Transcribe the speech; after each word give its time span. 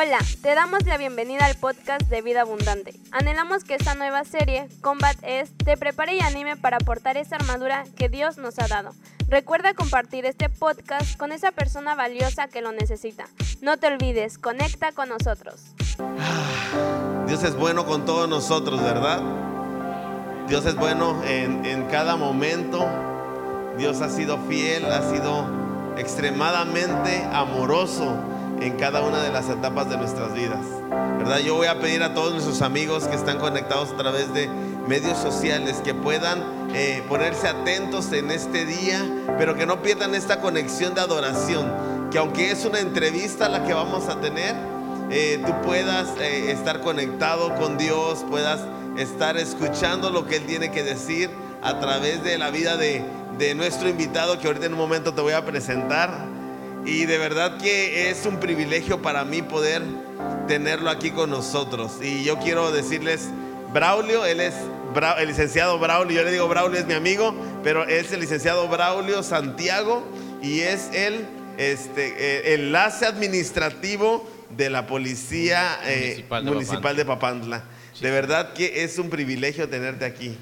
Hola, 0.00 0.20
te 0.42 0.54
damos 0.54 0.86
la 0.86 0.96
bienvenida 0.96 1.44
al 1.44 1.56
podcast 1.56 2.02
de 2.02 2.22
Vida 2.22 2.42
Abundante. 2.42 2.94
Anhelamos 3.10 3.64
que 3.64 3.74
esta 3.74 3.96
nueva 3.96 4.22
serie, 4.22 4.68
Combat 4.80 5.16
Es, 5.22 5.50
te 5.56 5.76
prepare 5.76 6.14
y 6.14 6.20
anime 6.20 6.56
para 6.56 6.76
aportar 6.76 7.16
esa 7.16 7.34
armadura 7.34 7.82
que 7.96 8.08
Dios 8.08 8.38
nos 8.38 8.60
ha 8.60 8.68
dado. 8.68 8.92
Recuerda 9.26 9.74
compartir 9.74 10.24
este 10.24 10.50
podcast 10.50 11.18
con 11.18 11.32
esa 11.32 11.50
persona 11.50 11.96
valiosa 11.96 12.46
que 12.46 12.62
lo 12.62 12.70
necesita. 12.70 13.26
No 13.60 13.76
te 13.76 13.88
olvides, 13.88 14.38
conecta 14.38 14.92
con 14.92 15.08
nosotros. 15.08 15.74
Dios 17.26 17.42
es 17.42 17.56
bueno 17.56 17.84
con 17.84 18.04
todos 18.04 18.28
nosotros, 18.28 18.80
¿verdad? 18.80 19.20
Dios 20.46 20.64
es 20.64 20.76
bueno 20.76 21.24
en, 21.24 21.64
en 21.64 21.86
cada 21.86 22.14
momento. 22.14 22.88
Dios 23.76 24.00
ha 24.00 24.10
sido 24.10 24.38
fiel, 24.46 24.84
ha 24.92 25.10
sido 25.10 25.44
extremadamente 25.96 27.24
amoroso 27.32 28.37
en 28.60 28.76
cada 28.76 29.02
una 29.02 29.22
de 29.22 29.30
las 29.30 29.48
etapas 29.48 29.88
de 29.88 29.96
nuestras 29.96 30.34
vidas. 30.34 30.64
¿Verdad? 31.18 31.38
Yo 31.38 31.54
voy 31.54 31.66
a 31.66 31.78
pedir 31.80 32.02
a 32.02 32.14
todos 32.14 32.32
nuestros 32.32 32.62
amigos 32.62 33.04
que 33.06 33.16
están 33.16 33.38
conectados 33.38 33.90
a 33.90 33.96
través 33.96 34.32
de 34.32 34.48
medios 34.86 35.18
sociales 35.18 35.80
que 35.84 35.94
puedan 35.94 36.42
eh, 36.74 37.02
ponerse 37.08 37.48
atentos 37.48 38.12
en 38.12 38.30
este 38.30 38.64
día, 38.64 39.04
pero 39.38 39.54
que 39.54 39.66
no 39.66 39.82
pierdan 39.82 40.14
esta 40.14 40.40
conexión 40.40 40.94
de 40.94 41.02
adoración, 41.02 42.08
que 42.10 42.18
aunque 42.18 42.50
es 42.50 42.64
una 42.64 42.80
entrevista 42.80 43.48
la 43.48 43.64
que 43.64 43.74
vamos 43.74 44.08
a 44.08 44.20
tener, 44.20 44.54
eh, 45.10 45.42
tú 45.44 45.52
puedas 45.62 46.08
eh, 46.20 46.50
estar 46.50 46.80
conectado 46.80 47.54
con 47.56 47.78
Dios, 47.78 48.24
puedas 48.28 48.60
estar 48.96 49.36
escuchando 49.36 50.10
lo 50.10 50.26
que 50.26 50.36
Él 50.36 50.46
tiene 50.46 50.70
que 50.70 50.82
decir 50.82 51.30
a 51.62 51.78
través 51.80 52.22
de 52.22 52.38
la 52.38 52.50
vida 52.50 52.76
de, 52.76 53.04
de 53.38 53.54
nuestro 53.54 53.88
invitado 53.88 54.38
que 54.38 54.46
ahorita 54.46 54.66
en 54.66 54.72
un 54.72 54.78
momento 54.78 55.14
te 55.14 55.20
voy 55.20 55.32
a 55.32 55.44
presentar. 55.44 56.37
Y 56.84 57.04
de 57.06 57.18
verdad 57.18 57.58
que 57.58 58.10
es 58.10 58.24
un 58.26 58.40
privilegio 58.40 59.02
para 59.02 59.24
mí 59.24 59.42
poder 59.42 59.82
tenerlo 60.46 60.90
aquí 60.90 61.10
con 61.10 61.30
nosotros. 61.30 61.98
Y 62.02 62.24
yo 62.24 62.38
quiero 62.38 62.72
decirles, 62.72 63.28
Braulio, 63.72 64.24
él 64.24 64.40
es 64.40 64.54
el 65.18 65.28
licenciado 65.28 65.78
Braulio, 65.78 66.16
yo 66.16 66.24
le 66.24 66.32
digo 66.32 66.48
Braulio 66.48 66.80
es 66.80 66.86
mi 66.86 66.94
amigo, 66.94 67.34
pero 67.62 67.86
es 67.86 68.10
el 68.12 68.20
licenciado 68.20 68.66
Braulio 68.68 69.22
Santiago 69.22 70.02
y 70.42 70.60
es 70.60 70.90
el 70.94 71.26
este, 71.58 72.14
eh, 72.16 72.54
enlace 72.54 73.04
administrativo 73.06 74.28
de 74.56 74.70
la 74.70 74.86
Policía 74.86 75.78
eh, 75.84 76.24
Municipal, 76.42 76.96
de, 76.96 77.04
Papantla. 77.04 77.64
De 78.00 78.10
verdad 78.10 78.54
que 78.54 78.84
es 78.84 78.98
un 78.98 79.10
privilegio 79.10 79.68
tenerte 79.68 80.04
aquí. 80.04 80.36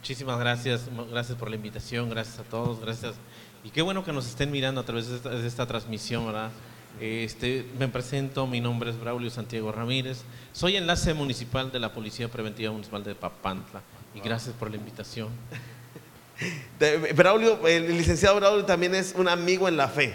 Muchísimas 0.00 0.38
gracias, 0.40 0.88
gracias 1.10 1.38
por 1.38 1.48
la 1.48 1.56
invitación, 1.56 2.10
gracias 2.10 2.40
a 2.40 2.42
todos, 2.42 2.80
gracias 2.80 3.14
y 3.64 3.70
qué 3.70 3.82
bueno 3.82 4.04
que 4.04 4.12
nos 4.12 4.26
estén 4.26 4.50
mirando 4.50 4.80
a 4.80 4.84
través 4.84 5.22
de 5.22 5.46
esta, 5.46 5.66
transmisión, 5.66 6.26
¿verdad? 6.26 6.50
Este, 7.00 7.64
me 7.78 7.88
presento, 7.88 8.46
mi 8.46 8.60
nombre 8.60 8.90
es 8.90 8.98
Braulio 8.98 9.30
Santiago 9.30 9.72
Ramírez, 9.72 10.22
soy 10.52 10.76
enlace 10.76 11.14
municipal 11.14 11.70
de 11.70 11.78
la 11.78 11.92
Policía 11.92 12.28
Preventiva 12.28 12.72
Municipal 12.72 13.04
de 13.04 13.14
Papantla 13.14 13.82
y 14.14 14.20
gracias 14.20 14.54
por 14.56 14.70
la 14.70 14.76
invitación. 14.76 15.28
Braulio, 17.14 17.66
el 17.66 17.96
licenciado 17.96 18.36
Braulio 18.36 18.64
también 18.64 18.94
es 18.94 19.14
un 19.16 19.28
amigo 19.28 19.68
en 19.68 19.76
la 19.76 19.88
fe. 19.88 20.14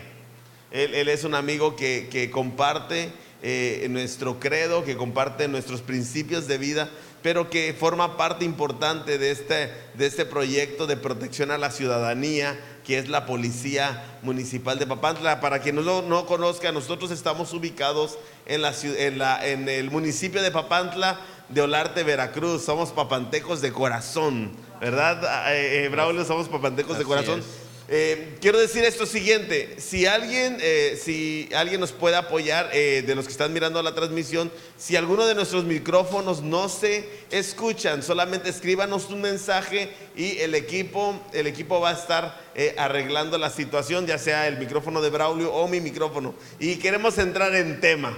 Él, 0.71 1.07
es 1.07 1.23
un 1.23 1.33
amigo 1.33 1.77
que, 1.77 2.29
comparte 2.31 3.11
eh, 3.41 3.87
nuestro 3.89 4.39
credo, 4.39 4.83
que 4.83 4.97
comparte 4.97 5.47
nuestros 5.47 5.81
principios 5.81 6.47
de 6.47 6.57
vida, 6.57 6.89
pero 7.23 7.49
que 7.49 7.73
forma 7.73 8.17
parte 8.17 8.45
importante 8.45 9.17
de 9.17 9.31
este, 9.31 9.71
de 9.93 10.05
este 10.05 10.25
proyecto 10.25 10.85
de 10.85 10.97
protección 10.97 11.51
a 11.51 11.57
la 11.57 11.71
ciudadanía, 11.71 12.59
que 12.87 12.97
es 12.97 13.09
la 13.09 13.25
Policía 13.25 14.01
Municipal 14.21 14.79
de 14.79 14.87
Papantla. 14.87 15.41
Para 15.41 15.59
quien 15.59 15.75
no 15.75 15.81
lo 15.81 16.03
no 16.03 16.25
conozca, 16.25 16.71
nosotros 16.71 17.11
estamos 17.11 17.51
ubicados 17.51 18.17
en, 18.45 18.61
la, 18.61 18.73
en, 18.81 19.17
la, 19.17 19.45
en 19.45 19.67
el 19.67 19.91
municipio 19.91 20.41
de 20.41 20.51
Papantla 20.51 21.19
de 21.49 21.61
Olarte, 21.61 22.03
Veracruz. 22.03 22.63
Somos 22.63 22.91
papantecos 22.91 23.59
de 23.59 23.73
corazón, 23.73 24.53
¿verdad? 24.79 25.21
Eh, 25.53 25.83
eh, 25.83 25.89
Braulio, 25.89 26.23
somos 26.23 26.47
papantecos 26.47 26.97
de 26.97 27.03
corazón. 27.03 27.43
Eh, 27.89 28.35
quiero 28.41 28.59
decir 28.59 28.83
esto 28.83 29.05
siguiente, 29.05 29.75
si 29.79 30.05
alguien, 30.05 30.57
eh, 30.59 30.99
si 31.01 31.47
alguien 31.55 31.79
nos 31.79 31.93
puede 31.93 32.17
apoyar 32.17 32.69
eh, 32.73 33.01
de 33.07 33.15
los 33.15 33.25
que 33.25 33.31
están 33.31 33.53
mirando 33.53 33.81
la 33.81 33.95
transmisión, 33.95 34.51
si 34.75 34.97
alguno 34.97 35.25
de 35.25 35.35
nuestros 35.35 35.63
micrófonos 35.63 36.41
no 36.41 36.67
se 36.67 37.09
escuchan, 37.31 38.03
solamente 38.03 38.49
escríbanos 38.49 39.09
un 39.09 39.21
mensaje 39.21 39.89
y 40.17 40.37
el 40.39 40.53
equipo, 40.53 41.17
el 41.31 41.47
equipo 41.47 41.79
va 41.79 41.91
a 41.91 41.93
estar 41.93 42.47
arreglando 42.77 43.37
la 43.37 43.51
situación, 43.51 44.05
ya 44.05 44.17
sea 44.17 44.47
el 44.47 44.57
micrófono 44.57 44.99
de 44.99 45.09
Braulio 45.09 45.53
o 45.53 45.67
mi 45.67 45.79
micrófono. 45.79 46.33
Y 46.59 46.77
queremos 46.77 47.17
entrar 47.19 47.55
en 47.55 47.79
tema. 47.79 48.17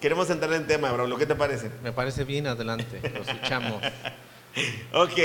Queremos 0.00 0.28
entrar 0.30 0.52
en 0.54 0.66
tema, 0.66 0.90
Braulio, 0.90 1.16
¿qué 1.18 1.26
te 1.26 1.36
parece? 1.36 1.70
Me 1.84 1.92
parece 1.92 2.24
bien, 2.24 2.48
adelante, 2.48 3.00
lo 3.14 3.22
escuchamos. 3.22 3.82
Ok, 4.92 5.18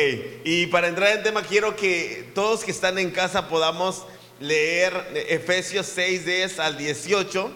y 0.45 0.67
para 0.67 0.87
entrar 0.87 1.17
en 1.17 1.23
tema 1.23 1.41
quiero 1.41 1.75
que 1.75 2.29
todos 2.33 2.63
que 2.63 2.71
están 2.71 2.97
en 2.97 3.11
casa 3.11 3.49
podamos 3.49 4.05
leer 4.39 4.93
Efesios 5.27 5.85
6, 5.87 6.25
10 6.25 6.59
al 6.59 6.77
18, 6.77 7.51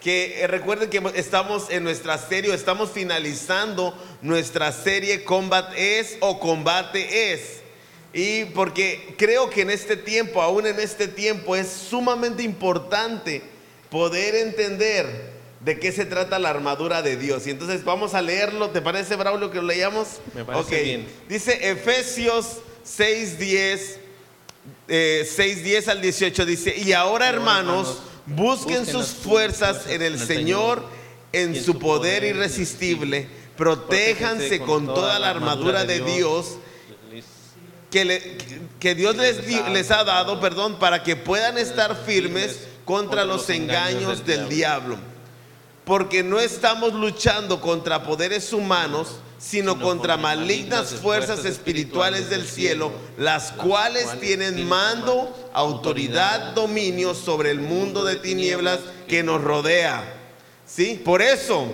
que 0.00 0.42
eh, 0.42 0.46
recuerden 0.48 0.90
que 0.90 1.00
estamos 1.14 1.70
en 1.70 1.84
nuestra 1.84 2.18
serie, 2.18 2.52
estamos 2.52 2.90
finalizando 2.90 3.96
nuestra 4.22 4.72
serie 4.72 5.22
Combat 5.22 5.72
es 5.76 6.16
o 6.20 6.40
Combate 6.40 7.32
es. 7.32 7.62
Y 8.12 8.46
porque 8.46 9.14
creo 9.16 9.50
que 9.50 9.62
en 9.62 9.70
este 9.70 9.96
tiempo, 9.96 10.42
aún 10.42 10.66
en 10.66 10.80
este 10.80 11.06
tiempo, 11.06 11.54
es 11.54 11.68
sumamente 11.68 12.42
importante 12.42 13.42
poder 13.88 14.34
entender 14.34 15.33
de 15.64 15.78
qué 15.78 15.92
se 15.92 16.04
trata 16.04 16.38
la 16.38 16.50
armadura 16.50 17.00
de 17.02 17.16
Dios. 17.16 17.46
Y 17.46 17.50
entonces 17.50 17.84
vamos 17.84 18.14
a 18.14 18.20
leerlo. 18.20 18.70
¿Te 18.70 18.82
parece, 18.82 19.16
Braulio, 19.16 19.50
que 19.50 19.58
lo 19.58 19.64
leamos? 19.64 20.20
Me 20.34 20.44
parece 20.44 20.82
bien. 20.82 21.08
Dice 21.28 21.70
Efesios 21.70 22.58
6.10, 22.86 23.96
eh, 24.88 25.26
6.10 25.26 25.88
al 25.88 26.02
18, 26.02 26.46
dice, 26.46 26.76
y 26.76 26.92
ahora 26.92 27.28
hermanos, 27.28 28.02
busquen, 28.26 28.84
sus 28.84 29.08
fuerzas 29.08 29.86
en 29.88 30.02
el 30.02 30.18
Señor, 30.18 30.84
en 31.32 31.56
su 31.62 31.78
poder 31.78 32.24
irresistible, 32.24 33.26
protéjanse 33.56 34.60
con 34.60 34.86
toda 34.86 35.18
la 35.18 35.30
armadura 35.30 35.84
de 35.84 36.00
Dios 36.00 36.58
que, 37.90 38.36
que 38.78 38.94
Dios 38.94 39.16
les, 39.16 39.46
les 39.70 39.90
ha 39.90 40.04
dado, 40.04 40.40
perdón, 40.40 40.78
para 40.78 41.02
que 41.02 41.16
puedan 41.16 41.56
estar 41.56 42.04
firmes 42.04 42.58
contra 42.84 43.24
los 43.24 43.48
engaños 43.48 44.26
del 44.26 44.48
diablo 44.50 44.98
porque 45.84 46.22
no 46.22 46.38
estamos 46.38 46.94
luchando 46.94 47.60
contra 47.60 48.04
poderes 48.04 48.52
humanos, 48.52 49.16
sino 49.38 49.78
contra 49.78 50.16
malignas 50.16 50.94
fuerzas 50.94 51.44
espirituales 51.44 52.30
del 52.30 52.46
cielo, 52.46 52.92
las 53.18 53.52
cuales 53.52 54.18
tienen 54.20 54.66
mando, 54.66 55.50
autoridad, 55.52 56.54
dominio 56.54 57.14
sobre 57.14 57.50
el 57.50 57.60
mundo 57.60 58.04
de 58.04 58.16
tinieblas 58.16 58.80
que 59.06 59.22
nos 59.22 59.42
rodea. 59.42 60.02
¿Sí? 60.66 61.00
Por 61.04 61.20
eso, 61.20 61.66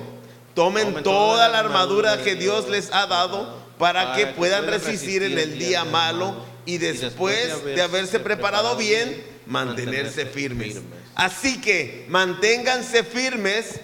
tomen 0.55 1.05
toda 1.05 1.49
la 1.49 1.61
armadura 1.61 2.23
que 2.25 2.35
Dios 2.35 2.69
les 2.69 2.93
ha 2.93 3.07
dado 3.07 3.61
para 3.79 4.15
que 4.15 4.27
puedan 4.27 4.67
resistir 4.67 5.23
en 5.23 5.39
el 5.39 5.57
día 5.59 5.85
malo 5.85 6.35
y 6.67 6.79
después 6.79 7.65
de 7.65 7.81
haberse 7.81 8.19
preparado 8.19 8.77
bien, 8.77 9.25
mantenerse 9.47 10.27
firmes. 10.27 10.79
Así 11.15 11.61
que 11.61 12.07
manténganse 12.09 13.05
firmes 13.05 13.81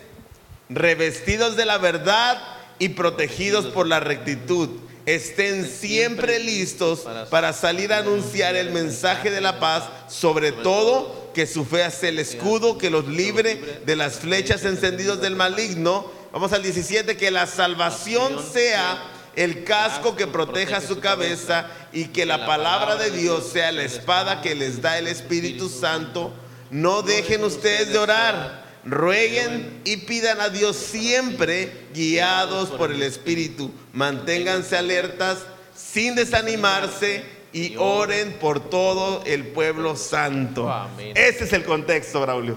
revestidos 0.69 1.57
de 1.57 1.65
la 1.65 1.79
verdad 1.79 2.43
y 2.79 2.91
protegidos 2.91 3.67
por 3.67 3.87
la 3.87 4.01
rectitud. 4.01 4.69
Estén 5.07 5.71
siempre 5.71 6.41
listos 6.41 7.05
para 7.31 7.53
salir 7.53 7.93
a 7.93 7.99
anunciar 7.99 8.57
el 8.57 8.71
mensaje 8.71 9.31
de 9.31 9.41
la 9.41 9.61
paz, 9.61 9.85
sobre 10.09 10.51
todo 10.51 11.31
que 11.33 11.47
su 11.47 11.65
fe 11.65 11.89
sea 11.91 12.09
el 12.09 12.19
escudo 12.19 12.77
que 12.77 12.91
los 12.91 13.07
libre 13.07 13.81
de 13.87 13.95
las 13.95 14.15
flechas 14.15 14.65
encendidas 14.65 15.21
del 15.21 15.37
maligno. 15.37 16.11
Vamos 16.33 16.53
al 16.53 16.65
17, 16.65 17.17
que 17.17 17.31
la 17.31 17.47
salvación 17.47 18.43
sea 18.53 19.01
el 19.37 19.63
casco 19.63 20.17
que 20.17 20.27
proteja 20.27 20.81
su 20.81 20.99
cabeza 20.99 21.69
y 21.93 22.07
que 22.07 22.27
la 22.27 22.45
palabra 22.45 22.97
de 22.97 23.11
Dios 23.11 23.51
sea 23.53 23.71
la 23.71 23.85
espada 23.85 24.41
que 24.41 24.57
les 24.57 24.83
da 24.83 24.99
el 24.99 25.07
Espíritu 25.07 25.69
Santo. 25.69 26.33
No 26.71 27.03
dejen 27.03 27.45
ustedes 27.45 27.93
de 27.93 27.99
orar 27.99 28.66
rueguen 28.87 29.81
y 29.85 29.99
pidan 29.99 30.41
a 30.41 30.49
Dios 30.49 30.77
siempre 30.77 31.73
guiados 31.93 32.71
por 32.71 32.93
el 32.93 33.03
Espíritu. 33.03 33.71
Manténganse 33.93 34.77
alertas 34.77 35.39
sin 35.75 36.15
desanimarse 36.15 37.25
y 37.53 37.77
oren 37.77 38.35
por 38.35 38.61
todo 38.71 39.23
el 39.27 39.49
pueblo 39.49 39.97
santo. 39.97 40.73
Ese 41.15 41.45
es 41.45 41.53
el 41.53 41.65
contexto, 41.65 42.21
Braulio. 42.21 42.57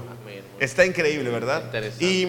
Está 0.59 0.85
increíble, 0.85 1.29
¿verdad? 1.29 1.63
Y 1.99 2.27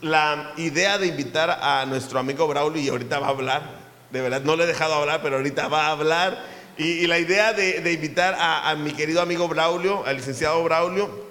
la 0.00 0.52
idea 0.56 0.98
de 0.98 1.06
invitar 1.06 1.50
a 1.50 1.84
nuestro 1.86 2.18
amigo 2.18 2.46
Braulio, 2.46 2.80
y 2.80 2.88
ahorita 2.88 3.18
va 3.18 3.26
a 3.26 3.30
hablar, 3.30 3.80
de 4.10 4.20
verdad, 4.20 4.42
no 4.42 4.56
le 4.56 4.64
he 4.64 4.66
dejado 4.66 4.94
hablar, 4.94 5.20
pero 5.22 5.36
ahorita 5.36 5.68
va 5.68 5.86
a 5.86 5.90
hablar. 5.92 6.60
Y, 6.76 7.06
la 7.06 7.18
idea 7.18 7.52
de, 7.52 7.92
invitar 7.92 8.34
a, 8.34 8.70
a 8.70 8.74
mi 8.74 8.92
querido 8.92 9.20
amigo 9.20 9.48
Braulio, 9.48 10.04
al 10.06 10.16
licenciado 10.16 10.62
Braulio, 10.62 11.29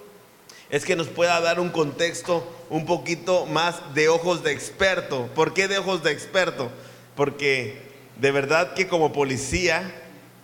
es 0.69 0.85
que 0.85 0.95
nos 0.95 1.07
pueda 1.07 1.39
dar 1.41 1.59
un 1.59 1.69
contexto 1.69 2.47
un 2.69 2.85
poquito 2.85 3.45
más 3.47 3.93
de 3.95 4.07
ojos 4.07 4.43
de 4.43 4.51
experto. 4.51 5.27
¿Por 5.33 5.53
qué 5.53 5.67
de 5.67 5.79
ojos 5.79 6.03
de 6.03 6.11
experto? 6.11 6.69
Porque 7.15 7.81
de 8.17 8.31
verdad 8.31 8.73
que 8.73 8.87
como 8.87 9.11
policía 9.11 9.91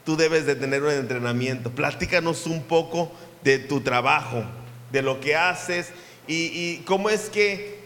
tú 0.04 0.18
debes 0.18 0.46
de 0.46 0.56
tener 0.56 0.82
un 0.82 0.92
entrenamiento. 0.92 1.72
Platícanos 1.72 2.48
un 2.48 2.64
poco 2.64 3.12
de 3.44 3.60
tu 3.60 3.82
trabajo, 3.82 4.44
de 4.92 5.04
lo 5.04 5.20
que 5.20 5.36
haces 5.36 5.90
y, 6.28 6.78
cómo 6.86 7.10
es 7.12 7.30
que, 7.30 7.80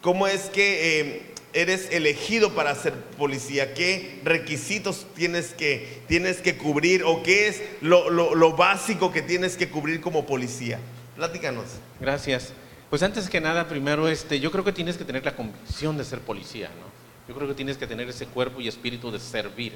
cómo 0.00 0.26
es 0.26 0.42
que 0.50 1.00
eh, 1.00 1.22
eres 1.52 1.88
elegido 1.92 2.54
para 2.56 2.74
ser 2.74 2.94
policía, 3.16 3.74
qué 3.74 4.18
requisitos 4.24 5.06
tienes 5.14 5.48
que, 5.48 6.00
tienes 6.08 6.38
que 6.38 6.56
cubrir 6.56 7.04
o 7.04 7.22
qué 7.22 7.46
es 7.46 7.62
lo, 7.80 8.10
lo 8.10 8.52
básico 8.56 9.12
que 9.12 9.22
tienes 9.22 9.56
que 9.56 9.68
cubrir 9.68 10.00
como 10.00 10.26
policía. 10.26 10.80
Platícanos. 11.16 11.66
Gracias. 12.00 12.52
Pues 12.90 13.02
antes 13.02 13.28
que 13.28 13.40
nada, 13.40 13.66
primero, 13.66 14.08
este, 14.08 14.40
yo 14.40 14.50
creo 14.50 14.64
que 14.64 14.72
tienes 14.72 14.96
que 14.96 15.04
tener 15.04 15.24
la 15.24 15.34
convicción 15.34 15.96
de 15.96 16.04
ser 16.04 16.20
policía, 16.20 16.68
¿no? 16.68 16.94
Yo 17.28 17.34
creo 17.34 17.48
que 17.48 17.54
tienes 17.54 17.78
que 17.78 17.86
tener 17.86 18.08
ese 18.08 18.26
cuerpo 18.26 18.60
y 18.60 18.68
espíritu 18.68 19.10
de 19.10 19.18
servir, 19.18 19.72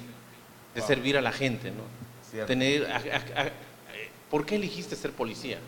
de 0.74 0.82
servir 0.82 1.16
a 1.16 1.22
la 1.22 1.32
gente, 1.32 1.70
¿no? 1.70 2.46
Tener, 2.46 2.86
¿Por 4.30 4.44
qué 4.44 4.56
elegiste 4.56 4.94
ser 4.94 5.12
policía? 5.12 5.58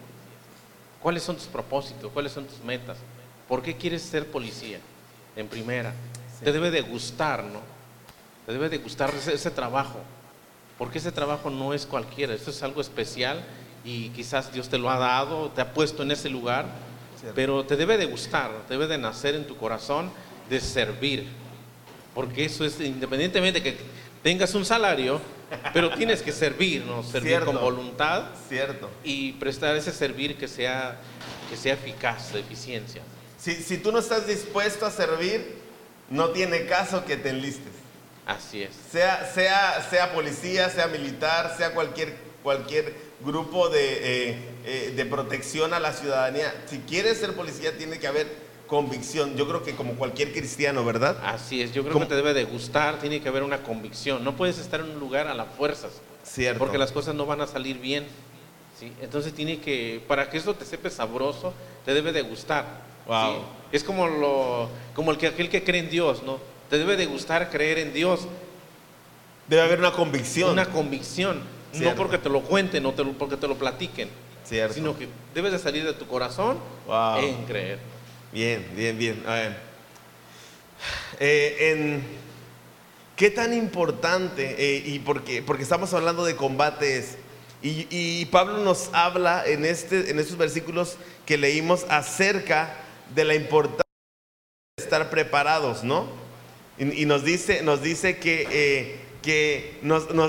¿Cuáles 1.02 1.22
son 1.22 1.36
tus 1.36 1.46
propósitos? 1.46 2.12
¿Cuáles 2.12 2.32
son 2.32 2.44
tus 2.44 2.62
metas? 2.62 2.98
¿Por 3.48 3.62
qué 3.62 3.76
quieres 3.76 4.02
ser 4.02 4.26
policía? 4.26 4.78
En 5.36 5.48
primera, 5.48 5.94
te 6.44 6.52
debe 6.52 6.70
de 6.70 6.82
gustar, 6.82 7.44
¿no? 7.44 7.60
Te 8.44 8.52
debe 8.52 8.68
de 8.68 8.78
gustar 8.78 9.10
ese, 9.14 9.34
ese 9.34 9.50
trabajo, 9.50 10.00
porque 10.76 10.98
ese 10.98 11.12
trabajo 11.12 11.48
no 11.48 11.72
es 11.72 11.86
cualquiera, 11.86 12.34
esto 12.34 12.50
es 12.50 12.62
algo 12.62 12.80
especial 12.80 13.42
y 13.84 14.10
quizás 14.10 14.52
Dios 14.52 14.68
te 14.68 14.78
lo 14.78 14.90
ha 14.90 14.98
dado, 14.98 15.50
te 15.50 15.60
ha 15.60 15.72
puesto 15.72 16.02
en 16.02 16.10
ese 16.10 16.28
lugar, 16.28 16.66
pero 17.34 17.64
te 17.64 17.76
debe 17.76 17.98
de 17.98 18.06
gustar, 18.06 18.50
debe 18.68 18.86
de 18.86 18.98
nacer 18.98 19.34
en 19.34 19.46
tu 19.46 19.56
corazón 19.56 20.10
de 20.48 20.60
servir, 20.60 21.26
porque 22.14 22.44
eso 22.44 22.64
es 22.64 22.80
independientemente 22.80 23.60
de 23.60 23.72
que 23.72 23.78
tengas 24.22 24.54
un 24.54 24.64
salario, 24.64 25.20
pero 25.72 25.90
tienes 25.90 26.22
que 26.22 26.32
servir, 26.32 26.84
¿no? 26.84 27.02
Servir 27.02 27.40
con 27.40 27.60
voluntad 27.60 28.24
Cierto. 28.48 28.88
y 29.02 29.32
prestar 29.32 29.76
ese 29.76 29.92
servir 29.92 30.36
que 30.36 30.48
sea, 30.48 30.98
que 31.48 31.56
sea 31.56 31.74
eficaz, 31.74 32.32
de 32.32 32.40
eficiencia. 32.40 33.02
Si, 33.38 33.54
si 33.54 33.78
tú 33.78 33.90
no 33.90 33.98
estás 33.98 34.26
dispuesto 34.26 34.86
a 34.86 34.90
servir, 34.90 35.56
no 36.10 36.30
tiene 36.30 36.66
caso 36.66 37.04
que 37.04 37.16
te 37.16 37.30
enlistes. 37.30 37.72
Así 38.26 38.62
es. 38.62 38.70
Sea, 38.92 39.30
sea, 39.34 39.86
sea 39.90 40.12
policía, 40.12 40.68
sea 40.68 40.86
militar, 40.88 41.54
sea 41.56 41.72
cualquier, 41.72 42.14
cualquier 42.42 42.94
grupo 43.24 43.68
de, 43.68 44.30
eh, 44.30 44.38
eh, 44.64 44.92
de 44.96 45.06
protección 45.06 45.74
a 45.74 45.80
la 45.80 45.92
ciudadanía. 45.92 46.52
Si 46.66 46.78
quieres 46.78 47.18
ser 47.18 47.34
policía, 47.34 47.76
tiene 47.76 47.98
que 47.98 48.06
haber 48.06 48.50
convicción. 48.66 49.36
Yo 49.36 49.48
creo 49.48 49.62
que 49.62 49.74
como 49.74 49.94
cualquier 49.94 50.32
cristiano, 50.32 50.84
¿verdad? 50.84 51.18
Así 51.24 51.60
es, 51.60 51.72
yo 51.72 51.82
creo 51.84 51.98
que 51.98 52.06
te 52.06 52.14
debe 52.14 52.32
de 52.34 52.44
gustar, 52.44 52.98
tiene 53.00 53.20
que 53.20 53.28
haber 53.28 53.42
una 53.42 53.62
convicción. 53.62 54.24
No 54.24 54.36
puedes 54.36 54.58
estar 54.58 54.80
en 54.80 54.90
un 54.90 55.00
lugar 55.00 55.26
a 55.26 55.34
las 55.34 55.48
fuerzas. 55.56 55.90
Cierto. 56.22 56.58
Porque 56.58 56.78
las 56.78 56.92
cosas 56.92 57.14
no 57.14 57.26
van 57.26 57.40
a 57.40 57.46
salir 57.46 57.78
bien. 57.78 58.06
¿sí? 58.78 58.92
Entonces 59.02 59.34
tiene 59.34 59.58
que, 59.58 60.02
para 60.06 60.30
que 60.30 60.38
eso 60.38 60.54
te 60.54 60.64
sepa 60.64 60.88
sabroso, 60.88 61.52
te 61.84 61.92
debe 61.92 62.12
de 62.12 62.22
gustar. 62.22 62.90
Wow. 63.06 63.42
Es 63.72 63.82
como, 63.82 64.06
lo, 64.06 64.68
como 64.94 65.10
el 65.10 65.18
que, 65.18 65.26
aquel 65.26 65.48
que 65.48 65.64
cree 65.64 65.80
en 65.80 65.90
Dios, 65.90 66.22
¿no? 66.22 66.38
Te 66.68 66.78
debe 66.78 66.96
de 66.96 67.06
gustar 67.06 67.50
creer 67.50 67.78
en 67.78 67.92
Dios. 67.92 68.20
Debe 69.48 69.62
haber 69.62 69.80
una 69.80 69.90
convicción. 69.92 70.52
Una 70.52 70.66
convicción. 70.66 71.42
No 71.74 71.94
porque 71.94 72.18
te 72.18 72.28
lo 72.28 72.42
cuenten, 72.42 72.82
no 72.82 72.92
porque 72.94 73.36
te 73.36 73.48
lo 73.48 73.56
platiquen. 73.56 74.08
Cierto. 74.44 74.74
Sino 74.74 74.98
que 74.98 75.08
debes 75.34 75.52
de 75.52 75.58
salir 75.58 75.84
de 75.84 75.92
tu 75.92 76.06
corazón 76.06 76.58
en 77.18 77.44
creer. 77.44 77.78
Bien, 78.32 78.66
bien, 78.74 78.98
bien. 78.98 79.22
A 79.26 79.34
ver. 79.34 79.56
Eh, 81.18 81.72
en, 81.72 82.02
¿Qué 83.16 83.30
tan 83.30 83.52
importante, 83.52 84.56
eh, 84.58 84.82
y 84.84 84.98
porque, 85.00 85.42
porque 85.42 85.62
estamos 85.62 85.92
hablando 85.92 86.24
de 86.24 86.36
combates, 86.36 87.18
y, 87.62 87.86
y, 87.90 88.24
Pablo 88.24 88.58
nos 88.64 88.88
habla 88.94 89.44
en, 89.46 89.66
este, 89.66 90.10
en 90.10 90.18
estos 90.18 90.38
versículos 90.38 90.96
que 91.26 91.36
leímos 91.36 91.84
acerca 91.90 92.74
de 93.14 93.24
la 93.24 93.34
importancia 93.34 93.84
de 94.78 94.82
estar 94.82 95.10
preparados, 95.10 95.84
¿no? 95.84 96.08
Y, 96.78 97.04
nos, 97.04 97.22
dice, 97.22 97.62
nos 97.62 97.82
dice 97.82 98.16
que, 98.16 98.48
eh, 98.50 98.96
que 99.22 99.80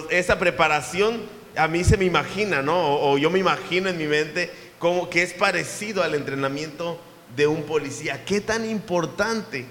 esa 0.09 0.39
preparación 0.39 1.21
a 1.55 1.67
mí 1.67 1.83
se 1.83 1.97
me 1.97 2.05
imagina, 2.05 2.61
¿no? 2.61 2.95
O, 2.95 3.17
yo 3.17 3.29
me 3.29 3.39
imagino 3.39 3.89
en 3.89 3.97
mi 3.97 4.05
mente 4.05 4.49
como 4.79 5.09
que 5.09 5.21
es 5.23 5.33
parecido 5.33 6.03
al 6.03 6.15
entrenamiento 6.15 6.99
de 7.35 7.47
un 7.47 7.63
policía. 7.63 8.25
¿Qué 8.25 8.41
tan 8.41 8.69
importante 8.69 9.65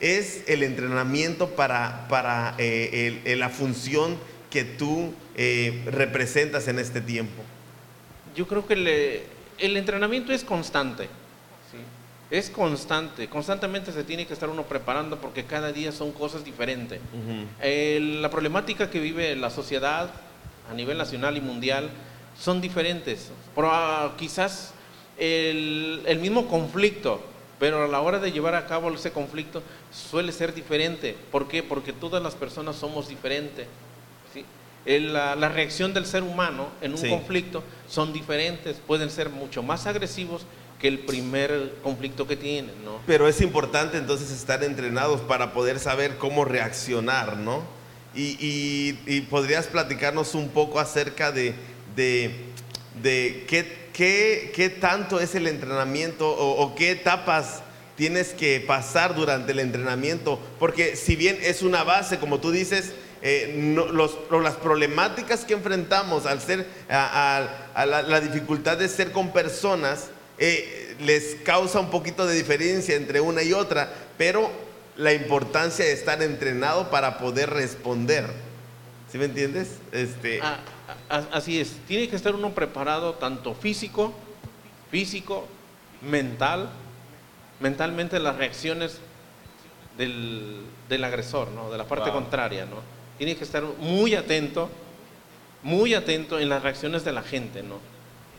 es 0.00 0.44
el 0.46 0.62
entrenamiento 0.62 1.50
para, 1.50 2.06
para 2.08 2.54
eh, 2.58 3.34
la 3.38 3.48
función 3.48 4.16
que 4.50 4.64
tú 4.64 5.12
eh, 5.36 5.84
representas 5.86 6.68
en 6.68 6.78
este 6.78 7.00
tiempo? 7.00 7.42
Yo 8.36 8.46
creo 8.46 8.66
que 8.66 9.24
el 9.58 9.76
entrenamiento 9.76 10.32
es 10.32 10.44
constante. 10.44 11.08
Es 12.30 12.50
constante, 12.50 13.28
constantemente 13.28 13.90
se 13.90 14.04
tiene 14.04 14.26
que 14.26 14.34
estar 14.34 14.50
uno 14.50 14.64
preparando 14.64 15.18
porque 15.18 15.44
cada 15.44 15.72
día 15.72 15.92
son 15.92 16.12
cosas 16.12 16.44
diferentes. 16.44 17.00
la 17.62 18.30
problemática 18.30 18.90
que 18.90 19.00
vive 19.00 19.34
la 19.34 19.50
sociedad 19.50 20.10
a 20.70 20.74
nivel 20.74 20.98
nacional 20.98 21.36
y 21.36 21.40
mundial 21.40 21.88
son 22.38 22.60
diferentes. 22.60 23.30
Pero, 23.54 23.70
ah, 23.72 24.14
quizás 24.18 24.72
el, 25.16 26.18
mismo 26.20 26.48
conflicto, 26.48 27.20
pero 27.58 27.84
a 27.84 27.88
la 27.88 28.00
hora 28.00 28.18
de 28.18 28.30
llevar 28.30 28.54
a 28.54 28.66
cabo 28.66 28.90
ese 28.90 29.10
conflicto 29.10 29.62
suele 29.90 30.32
ser 30.32 30.54
diferente. 30.54 31.16
¿Por 31.32 31.48
qué? 31.48 31.62
Porque 31.62 31.92
todas 31.92 32.22
las 32.22 32.34
personas 32.34 32.76
somos 32.76 33.08
diferentes. 33.08 33.66
La, 34.86 35.48
reacción 35.48 35.92
del 35.92 36.06
ser 36.06 36.22
humano 36.22 36.68
en 36.80 36.94
un 36.94 37.08
conflicto 37.08 37.62
son 37.88 38.12
diferentes, 38.12 38.76
pueden 38.86 39.10
ser 39.10 39.28
mucho 39.28 39.62
más 39.62 39.86
agresivos 39.86 40.46
que 40.78 40.88
el 40.88 41.00
primer 41.00 41.74
conflicto 41.82 42.26
que 42.26 42.36
tienen, 42.36 42.84
¿no? 42.84 43.00
Pero 43.06 43.28
es 43.28 43.40
importante 43.40 43.98
entonces 43.98 44.30
estar 44.30 44.62
entrenados 44.62 45.20
para 45.22 45.52
poder 45.52 45.78
saber 45.78 46.18
cómo 46.18 46.44
reaccionar, 46.44 47.36
¿no? 47.36 47.62
Y, 48.14 49.22
podrías 49.30 49.66
platicarnos 49.66 50.34
un 50.34 50.48
poco 50.48 50.80
acerca 50.80 51.30
de, 51.30 51.54
de, 51.94 53.44
qué, 53.46 53.90
qué, 53.92 54.52
qué, 54.54 54.70
tanto 54.70 55.20
es 55.20 55.34
el 55.34 55.46
entrenamiento 55.46 56.28
o, 56.28 56.74
qué 56.74 56.90
etapas 56.90 57.62
tienes 57.96 58.32
que 58.32 58.60
pasar 58.60 59.14
durante 59.14 59.52
el 59.52 59.60
entrenamiento, 59.60 60.40
porque 60.58 60.96
si 60.96 61.16
bien 61.16 61.38
es 61.42 61.62
una 61.62 61.84
base, 61.84 62.18
como 62.18 62.40
tú 62.40 62.50
dices, 62.50 62.92
eh, 63.22 63.74
los, 63.92 64.16
las 64.30 64.54
problemáticas 64.54 65.44
que 65.44 65.54
enfrentamos 65.54 66.26
al 66.26 66.40
ser, 66.40 66.66
a, 66.88 67.46
la, 67.84 68.20
dificultad 68.20 68.78
de 68.78 68.88
ser 68.88 69.10
con 69.12 69.32
personas, 69.32 70.10
eh, 70.38 70.96
les 71.00 71.36
causa 71.44 71.80
un 71.80 71.90
poquito 71.90 72.26
de 72.26 72.34
diferencia 72.34 72.96
entre 72.96 73.20
una 73.20 73.42
y 73.42 73.52
otra, 73.52 73.92
pero 74.16 74.50
la 74.96 75.12
importancia 75.12 75.84
de 75.84 75.92
estar 75.92 76.22
entrenado 76.22 76.90
para 76.90 77.18
poder 77.18 77.50
responder. 77.50 78.26
¿Sí 79.10 79.18
me 79.18 79.26
entiendes? 79.26 79.78
Este... 79.92 80.40
Ah, 80.42 80.58
así 81.32 81.60
es, 81.60 81.76
tiene 81.86 82.08
que 82.08 82.16
estar 82.16 82.34
uno 82.34 82.54
preparado 82.54 83.14
tanto 83.14 83.54
físico, 83.54 84.12
físico, 84.90 85.46
mental, 86.02 86.68
mentalmente 87.60 88.18
las 88.18 88.36
reacciones 88.36 88.98
del, 89.96 91.04
agresor, 91.04 91.50
¿no? 91.50 91.70
de 91.70 91.78
la 91.78 91.84
parte 91.84 92.10
contraria. 92.10 92.64
¿no? 92.64 92.76
Tiene 93.18 93.36
que 93.36 93.44
estar 93.44 93.62
muy 93.62 94.14
atento, 94.14 94.70
muy 95.62 95.94
atento 95.94 96.38
en 96.38 96.48
las 96.48 96.62
reacciones 96.62 97.04
de 97.04 97.12
la 97.12 97.22
gente. 97.22 97.62
¿no? 97.62 97.76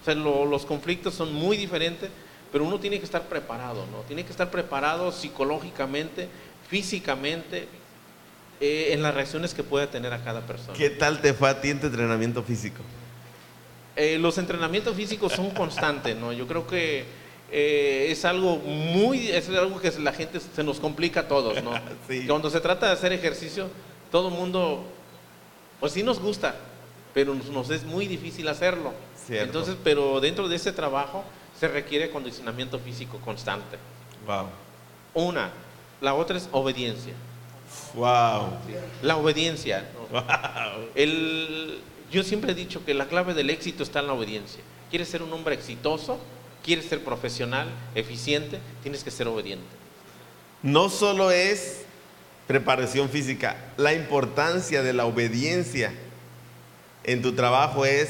Los 0.06 0.66
conflictos 0.66 1.14
son 1.14 1.34
muy 1.34 1.58
diferentes, 1.58 2.10
pero 2.52 2.64
uno 2.64 2.80
tiene 2.80 3.00
que 3.00 3.06
estar 3.06 3.24
preparado, 3.24 3.86
¿no? 3.92 4.00
Tiene 4.08 4.24
que 4.24 4.32
estar 4.32 4.50
preparado 4.50 5.12
psicológicamente, 5.12 6.28
físicamente, 6.68 7.68
eh, 8.62 8.90
en 8.92 9.02
las 9.02 9.14
reacciones 9.14 9.54
que 9.54 9.64
pueda 9.64 9.88
tener 9.88 10.12
a 10.14 10.24
cada 10.24 10.42
persona. 10.42 10.74
¿Qué 10.74 10.90
tal 10.90 11.22
te 11.22 11.34
fue 11.34 11.50
a 11.50 11.62
ti 11.62 11.70
en 11.70 11.80
tu 11.80 11.88
entrenamiento 11.88 12.44
físico? 12.44 12.82
Eh, 13.96 14.18
los 14.18 14.38
entrenamientos 14.38 14.96
físicos 14.96 15.34
son 15.34 15.52
constantes, 15.52 16.16
¿no? 16.16 16.34
Yo 16.34 16.48
creo 16.48 16.68
que 16.68 17.06
eh, 17.52 18.08
es 18.10 18.26
algo 18.26 18.58
muy, 18.58 19.30
es 19.30 19.50
algo 19.50 19.80
que 19.80 19.92
la 20.00 20.14
gente 20.14 20.40
se 20.40 20.64
nos 20.64 20.80
complica 20.80 21.22
a 21.22 21.28
todos, 21.28 21.64
¿no? 21.64 21.72
Cuando 22.28 22.50
se 22.50 22.60
trata 22.60 22.88
de 22.88 22.94
hacer 22.94 23.14
ejercicio, 23.14 23.70
todo 24.12 24.30
el 24.30 24.34
mundo, 24.34 24.84
pues 25.80 25.94
sí 25.94 26.04
nos 26.04 26.20
gusta, 26.20 26.56
pero 27.14 27.34
nos, 27.36 27.70
es 27.70 27.84
muy 27.84 28.08
difícil 28.08 28.48
hacerlo. 28.48 28.94
Entonces, 29.30 29.76
pero 29.84 30.20
dentro 30.20 30.48
de 30.48 30.56
ese 30.56 30.72
trabajo 30.72 31.24
se 31.60 31.68
requiere 31.68 32.10
condicionamiento 32.10 32.80
físico 32.80 33.20
constante. 33.20 33.78
Wow. 34.26 34.48
Una, 35.14 35.52
la 36.02 36.16
otra 36.16 36.38
es 36.38 36.50
obediencia. 36.52 37.14
Wow. 37.94 38.50
La 39.04 39.18
obediencia. 39.18 39.88
El, 40.96 41.80
yo 42.12 42.24
siempre 42.24 42.54
he 42.54 42.56
dicho 42.56 42.84
que 42.86 42.94
la 42.94 43.08
clave 43.08 43.34
del 43.34 43.50
éxito 43.50 43.84
está 43.84 44.00
en 44.00 44.08
la 44.08 44.14
obediencia. 44.14 44.62
¿Quieres 44.90 45.10
ser 45.10 45.22
un 45.22 45.32
hombre 45.32 45.54
exitoso? 45.54 46.20
quieres 46.64 46.86
ser 46.86 47.04
profesional, 47.04 47.68
eficiente, 47.96 48.60
tienes 48.84 49.04
que 49.04 49.12
ser 49.12 49.28
obediente. 49.28 49.66
No 50.62 50.90
solo 50.90 51.32
es 51.32 51.82
preparación 52.48 53.10
física, 53.10 53.56
la 53.78 53.94
importancia 53.94 54.84
de 54.84 54.94
la 54.94 55.06
obediencia 55.06 55.94
en 57.12 57.22
tu 57.22 57.34
trabajo 57.34 57.86
es 57.86 58.10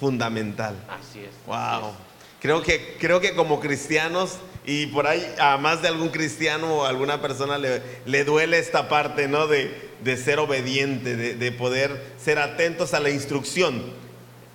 fundamental. 0.00 0.74
Así 0.88 1.20
es. 1.20 1.30
Wow. 1.46 1.56
así 1.56 1.84
es. 1.86 1.92
Creo 2.40 2.62
que, 2.62 2.96
creo 2.98 3.20
que 3.20 3.34
como 3.34 3.60
cristianos, 3.60 4.38
y 4.64 4.86
por 4.86 5.06
ahí 5.06 5.24
a 5.38 5.58
más 5.58 5.82
de 5.82 5.88
algún 5.88 6.08
cristiano 6.08 6.78
o 6.78 6.84
alguna 6.84 7.20
persona 7.20 7.58
le, 7.58 7.82
le 8.04 8.24
duele 8.24 8.58
esta 8.58 8.88
parte, 8.88 9.28
¿no? 9.28 9.46
De, 9.46 9.90
de 10.02 10.16
ser 10.16 10.38
obediente, 10.38 11.16
de, 11.16 11.34
de 11.34 11.52
poder 11.52 12.02
ser 12.18 12.38
atentos 12.38 12.94
a 12.94 13.00
la 13.00 13.10
instrucción, 13.10 13.82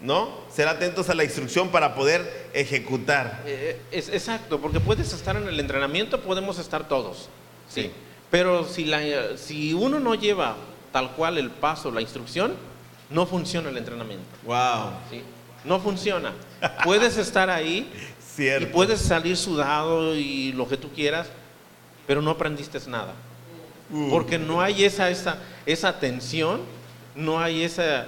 ¿no? 0.02 0.38
Ser 0.54 0.68
atentos 0.68 1.10
a 1.10 1.16
la 1.16 1.24
instrucción 1.24 1.70
para 1.70 1.96
poder 1.96 2.50
ejecutar. 2.54 3.44
Eh, 3.46 3.80
es, 3.92 4.10
exacto, 4.10 4.60
porque 4.60 4.80
puedes 4.80 5.14
estar 5.14 5.38
en 5.38 5.48
el 5.48 5.60
entrenamiento, 5.60 6.20
podemos 6.22 6.60
estar 6.60 6.88
todos. 6.88 7.30
Sí. 7.70 7.84
Sí. 7.84 7.92
Pero 8.30 8.66
si, 8.66 8.84
la, 8.84 9.38
si 9.38 9.74
uno 9.74 10.00
no 10.00 10.16
lleva 10.16 10.58
tal 10.92 11.12
cual 11.12 11.38
el 11.38 11.52
paso, 11.52 11.92
la 11.92 12.02
instrucción, 12.02 12.56
no 13.10 13.26
funciona 13.26 13.70
el 13.70 13.78
entrenamiento. 13.78 14.26
Wow. 14.46 14.92
¿sí? 15.10 15.22
No 15.64 15.80
funciona. 15.80 16.34
Puedes 16.84 17.18
estar 17.18 17.50
ahí 17.50 17.90
y 18.38 18.66
puedes 18.68 19.00
salir 19.02 19.36
sudado 19.38 20.16
y 20.16 20.52
lo 20.54 20.68
que 20.68 20.78
tú 20.78 20.90
quieras, 20.92 21.28
pero 22.06 22.22
no 22.22 22.32
aprendiste 22.32 22.80
nada. 22.88 23.14
Uh, 23.90 24.10
Porque 24.10 24.38
no 24.38 24.62
hay 24.62 24.84
esa, 24.84 25.10
esa, 25.10 25.38
esa 25.66 25.88
atención, 25.90 26.62
no 27.16 27.40
hay 27.40 27.64
esa, 27.64 28.08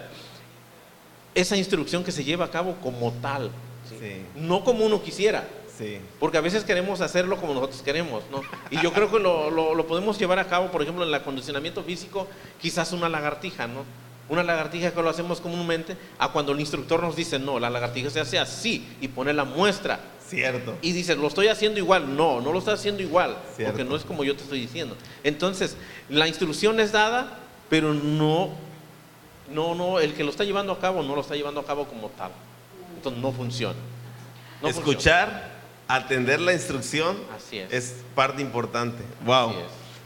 esa 1.33 1.55
instrucción 1.55 2.03
que 2.03 2.11
se 2.11 2.23
lleva 2.23 2.45
a 2.45 2.51
cabo 2.51 2.75
como 2.81 3.11
tal. 3.21 3.49
¿sí? 3.89 3.95
Sí. 3.99 4.21
No 4.35 4.63
como 4.63 4.85
uno 4.85 5.01
quisiera. 5.01 5.47
sí. 5.77 5.99
Porque 6.19 6.37
a 6.37 6.41
veces 6.41 6.63
queremos 6.65 6.99
hacerlo 7.01 7.37
como 7.37 7.53
nosotros 7.53 7.81
queremos, 7.81 8.23
¿no? 8.31 8.41
Y 8.69 8.81
yo 8.81 8.91
creo 8.93 9.09
que 9.09 9.19
lo, 9.19 9.49
lo- 9.49 9.73
lo 9.73 9.87
podemos 9.87 10.19
llevar 10.19 10.37
a 10.39 10.47
cabo, 10.47 10.69
por 10.69 10.81
ejemplo, 10.81 11.03
en 11.03 11.09
el 11.09 11.15
acondicionamiento 11.15 11.81
físico, 11.83 12.27
quizás 12.61 12.91
una 12.91 13.07
lagartija, 13.07 13.65
¿no? 13.67 13.83
Una 14.29 14.43
lagartija 14.43 14.91
que 14.91 15.01
lo 15.01 15.09
hacemos 15.09 15.41
comúnmente, 15.41 15.97
a 16.19 16.31
cuando 16.31 16.51
el 16.51 16.59
instructor 16.59 17.01
nos 17.01 17.15
dice, 17.15 17.39
no, 17.39 17.59
la 17.59 17.69
lagartija 17.69 18.09
se 18.11 18.19
hace 18.19 18.37
así, 18.37 18.87
y 19.01 19.07
pone 19.07 19.33
la 19.33 19.43
muestra. 19.43 19.99
Cierto. 20.27 20.77
Y 20.83 20.91
dice, 20.91 21.15
lo 21.15 21.27
estoy 21.27 21.47
haciendo 21.47 21.79
igual. 21.79 22.15
No, 22.15 22.39
no 22.39 22.53
lo 22.53 22.59
estás 22.59 22.79
haciendo 22.79 23.01
igual, 23.01 23.35
Cierto. 23.55 23.73
porque 23.73 23.89
no 23.89 23.95
es 23.95 24.03
como 24.03 24.23
yo 24.23 24.35
te 24.35 24.43
estoy 24.43 24.59
diciendo. 24.59 24.95
Entonces, 25.23 25.75
la 26.07 26.27
instrucción 26.27 26.79
es 26.79 26.91
dada, 26.91 27.39
pero 27.69 27.95
no, 27.95 28.51
no, 29.51 29.73
no, 29.73 29.99
el 29.99 30.13
que 30.13 30.23
lo 30.23 30.29
está 30.29 30.43
llevando 30.43 30.71
a 30.73 30.79
cabo 30.79 31.01
no 31.01 31.15
lo 31.15 31.21
está 31.21 31.35
llevando 31.35 31.59
a 31.61 31.65
cabo 31.65 31.85
como 31.87 32.09
tal. 32.09 32.31
Entonces, 32.95 33.19
no 33.21 33.31
funciona. 33.31 33.79
No 34.61 34.67
funciona. 34.67 34.89
Escuchar, 34.89 35.51
atender 35.87 36.39
la 36.39 36.53
instrucción 36.53 37.17
Así 37.35 37.57
es. 37.57 37.73
es 37.73 37.95
parte 38.13 38.43
importante. 38.43 39.03
Wow. 39.25 39.53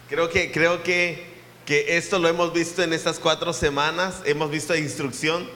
Creo 0.07 0.29
que, 0.29 0.51
creo 0.51 0.81
que, 0.83 1.32
que 1.65 1.97
esto 1.97 2.19
lo 2.19 2.27
hemos 2.27 2.53
visto 2.53 2.83
en 2.83 2.93
estas 2.93 3.19
cuatro 3.19 3.53
semanas, 3.53 4.21
hemos 4.25 4.51
visto 4.51 4.75
instrucción, 4.75 5.47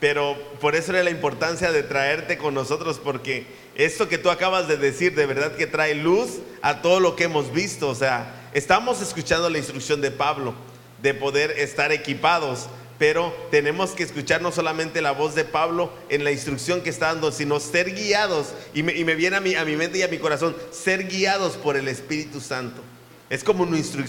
pero 0.00 0.36
por 0.60 0.76
eso 0.76 0.92
era 0.92 1.02
la 1.02 1.10
importancia 1.10 1.72
de 1.72 1.82
traerte 1.82 2.38
con 2.38 2.54
nosotros, 2.54 3.00
porque 3.02 3.46
esto 3.74 4.08
que 4.08 4.18
tú 4.18 4.30
acabas 4.30 4.68
de 4.68 4.76
decir 4.76 5.14
de 5.14 5.26
verdad 5.26 5.56
que 5.56 5.66
trae 5.66 5.94
luz 5.94 6.38
a 6.62 6.80
todo 6.82 7.00
lo 7.00 7.16
que 7.16 7.24
hemos 7.24 7.52
visto. 7.52 7.88
O 7.88 7.94
sea, 7.94 8.48
estamos 8.52 9.02
escuchando 9.02 9.50
la 9.50 9.58
instrucción 9.58 10.00
de 10.00 10.12
Pablo 10.12 10.54
de 11.02 11.14
poder 11.14 11.50
estar 11.52 11.90
equipados, 11.90 12.66
pero 12.98 13.34
tenemos 13.50 13.90
que 13.90 14.04
escuchar 14.04 14.42
no 14.42 14.52
solamente 14.52 15.02
la 15.02 15.12
voz 15.12 15.34
de 15.34 15.44
Pablo 15.44 15.92
en 16.08 16.22
la 16.22 16.30
instrucción 16.30 16.80
que 16.80 16.90
está 16.90 17.06
dando, 17.06 17.32
sino 17.32 17.58
ser 17.58 17.94
guiados, 17.94 18.48
y 18.74 18.84
me, 18.84 18.94
y 18.94 19.04
me 19.04 19.16
viene 19.16 19.36
a 19.36 19.40
mi, 19.40 19.54
a 19.56 19.64
mi 19.64 19.76
mente 19.76 19.98
y 19.98 20.02
a 20.02 20.08
mi 20.08 20.18
corazón, 20.18 20.56
ser 20.70 21.08
guiados 21.08 21.56
por 21.56 21.76
el 21.76 21.88
Espíritu 21.88 22.40
Santo. 22.40 22.82
Es 23.30 23.44
como 23.44 23.66
nuestro, 23.66 24.02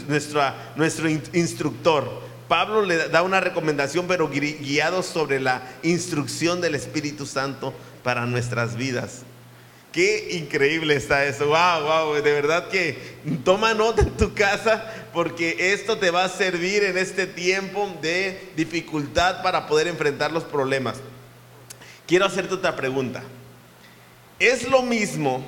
nuestro 0.75 1.09
in- 1.09 1.23
instructor. 1.33 2.09
Pablo 2.47 2.81
le 2.83 3.09
da 3.09 3.21
una 3.21 3.39
recomendación, 3.39 4.07
pero 4.07 4.29
gui- 4.31 4.57
guiados 4.59 5.05
sobre 5.05 5.39
la 5.39 5.61
instrucción 5.83 6.61
del 6.61 6.75
Espíritu 6.75 7.25
Santo 7.25 7.73
para 8.03 8.25
nuestras 8.25 8.75
vidas. 8.75 9.23
Qué 9.91 10.29
increíble 10.38 10.95
está 10.95 11.25
eso. 11.25 11.47
Wow, 11.47 11.83
wow, 11.83 12.13
de 12.15 12.21
verdad 12.31 12.67
que 12.69 13.17
toma 13.43 13.73
nota 13.73 14.03
en 14.03 14.11
tu 14.17 14.33
casa 14.33 14.85
porque 15.13 15.73
esto 15.73 15.97
te 15.97 16.11
va 16.11 16.23
a 16.25 16.29
servir 16.29 16.83
en 16.83 16.97
este 16.97 17.25
tiempo 17.27 17.91
de 18.01 18.49
dificultad 18.55 19.41
para 19.41 19.67
poder 19.67 19.88
enfrentar 19.88 20.31
los 20.31 20.43
problemas. 20.43 20.97
Quiero 22.07 22.25
hacerte 22.25 22.53
otra 22.53 22.75
pregunta. 22.75 23.23
¿Es 24.39 24.67
lo 24.69 24.81
mismo 24.83 25.43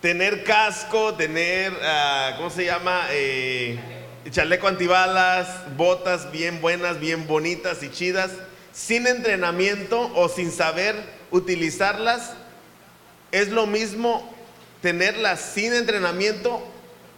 tener 0.00 0.44
casco, 0.44 1.14
tener, 1.14 1.72
ah, 1.82 2.34
¿cómo 2.36 2.50
se 2.50 2.64
llama? 2.64 3.06
Eh, 3.10 3.78
chaleco 4.30 4.68
antibalas, 4.68 5.48
botas 5.76 6.30
bien 6.30 6.60
buenas, 6.60 7.00
bien 7.00 7.26
bonitas 7.26 7.82
y 7.82 7.90
chidas, 7.90 8.30
sin 8.72 9.06
entrenamiento 9.06 10.12
o 10.14 10.28
sin 10.28 10.52
saber 10.52 10.94
utilizarlas? 11.30 12.34
¿Es 13.32 13.48
lo 13.48 13.66
mismo 13.66 14.32
tenerlas 14.80 15.40
sin 15.40 15.72
entrenamiento 15.74 16.62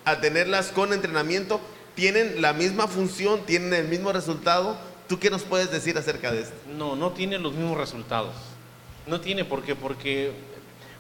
a 0.05 0.21
tenerlas 0.21 0.69
con 0.69 0.93
entrenamiento? 0.93 1.61
¿Tienen 1.95 2.41
la 2.41 2.53
misma 2.53 2.89
función? 2.89 3.45
¿Tienen 3.45 3.75
el 3.75 3.89
mismo 3.89 4.13
resultado? 4.13 4.79
¿Tú 5.09 5.19
qué 5.19 5.31
nos 5.31 5.43
puedes 5.43 5.71
decir 5.71 5.99
acerca 5.99 6.33
de 6.33 6.43
esto? 6.43 6.55
No, 6.77 6.97
no 6.97 7.11
tiene 7.11 7.39
los 7.39 7.53
mismos 7.53 7.77
resultados. 7.77 8.35
No 9.07 9.21
tiene 9.21 9.45
por 9.45 9.63
qué, 9.63 9.75
porque 9.75 10.33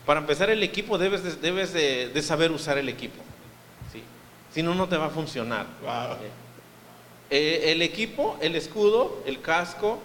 para 0.07 0.21
empezar 0.21 0.50
el 0.50 0.62
equipo 0.62 0.99
debes 0.99 1.23
de, 1.23 1.37
debes 1.37 1.73
de, 1.73 2.09
de 2.09 2.23
saber 2.23 2.50
usar 2.52 2.78
el 2.78 2.88
equipo. 2.88 3.23
¿sí? 3.92 4.02
Si 4.52 4.62
no, 4.62 4.75
no 4.75 4.88
te 4.88 4.97
va 4.97 5.07
a 5.07 5.11
funcionar. 5.11 5.66
Wow. 5.83 6.16
Eh, 7.30 7.73
el 7.73 7.83
equipo, 7.83 8.37
el 8.40 8.57
escudo, 8.57 9.23
el 9.26 9.40
casco, 9.40 9.99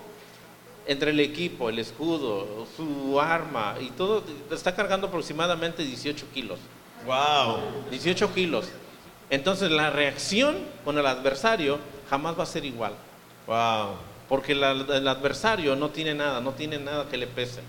entre 0.87 1.09
el 1.11 1.19
equipo, 1.19 1.69
el 1.69 1.79
escudo, 1.79 2.67
su 2.77 3.19
arma 3.19 3.75
y 3.81 3.89
todo, 3.91 4.23
está 4.51 4.75
cargando 4.75 5.07
aproximadamente 5.07 5.83
18 5.83 6.27
kilos. 6.33 6.59
Wow. 7.05 7.89
18 7.89 8.33
kilos. 8.33 8.67
Entonces 9.31 9.71
la 9.71 9.89
reacción 9.89 10.57
con 10.83 10.99
el 10.99 11.05
adversario 11.07 11.79
jamás 12.09 12.37
va 12.37 12.43
a 12.43 12.47
ser 12.47 12.63
igual. 12.65 12.93
Wow. 13.47 13.95
Porque 14.29 14.53
la- 14.53 14.71
el 14.71 15.07
adversario 15.07 15.75
no 15.75 15.89
tiene 15.89 16.13
nada, 16.13 16.41
no 16.41 16.51
tiene 16.51 16.77
nada 16.77 17.07
que 17.09 17.17
le 17.17 17.25
pese. 17.25 17.61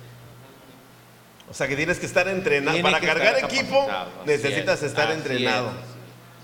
O 1.49 1.55
sea 1.55 1.69
que 1.69 1.77
tienes 1.77 1.99
que 1.99 2.07
estar 2.07 2.27
entrenado. 2.29 2.75
Tiene 2.75 2.91
Para 2.91 3.05
cargar 3.05 3.39
equipo 3.39 3.87
necesitas 4.25 4.83
es, 4.83 4.89
estar 4.91 5.11
entrenado. 5.13 5.69
es, 5.69 5.75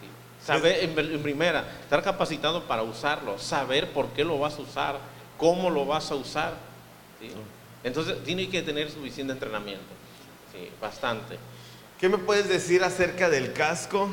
sí. 0.00 0.47
Saber, 0.47 0.85
en, 0.85 0.99
en 0.99 1.23
primera, 1.23 1.64
estar 1.82 2.02
capacitado 2.02 2.64
para 2.64 2.82
usarlo, 2.82 3.38
saber 3.38 3.90
por 3.90 4.09
qué 4.11 4.25
lo 4.25 4.38
vas 4.38 4.54
a 4.59 4.62
usar, 4.62 4.99
cómo 5.37 5.71
lo 5.71 5.87
vas 5.87 6.11
a 6.11 6.14
usar. 6.14 6.54
¿sí? 7.21 7.30
Entonces, 7.85 8.23
tiene 8.25 8.49
que 8.49 8.62
tener 8.62 8.90
suficiente 8.90 9.32
entrenamiento. 9.32 9.85
Sí, 10.52 10.71
bastante. 10.80 11.38
¿Qué 11.99 12.09
me 12.09 12.18
puedes 12.18 12.49
decir 12.49 12.85
acerca 12.85 13.28
del 13.28 13.52
casco 13.52 14.12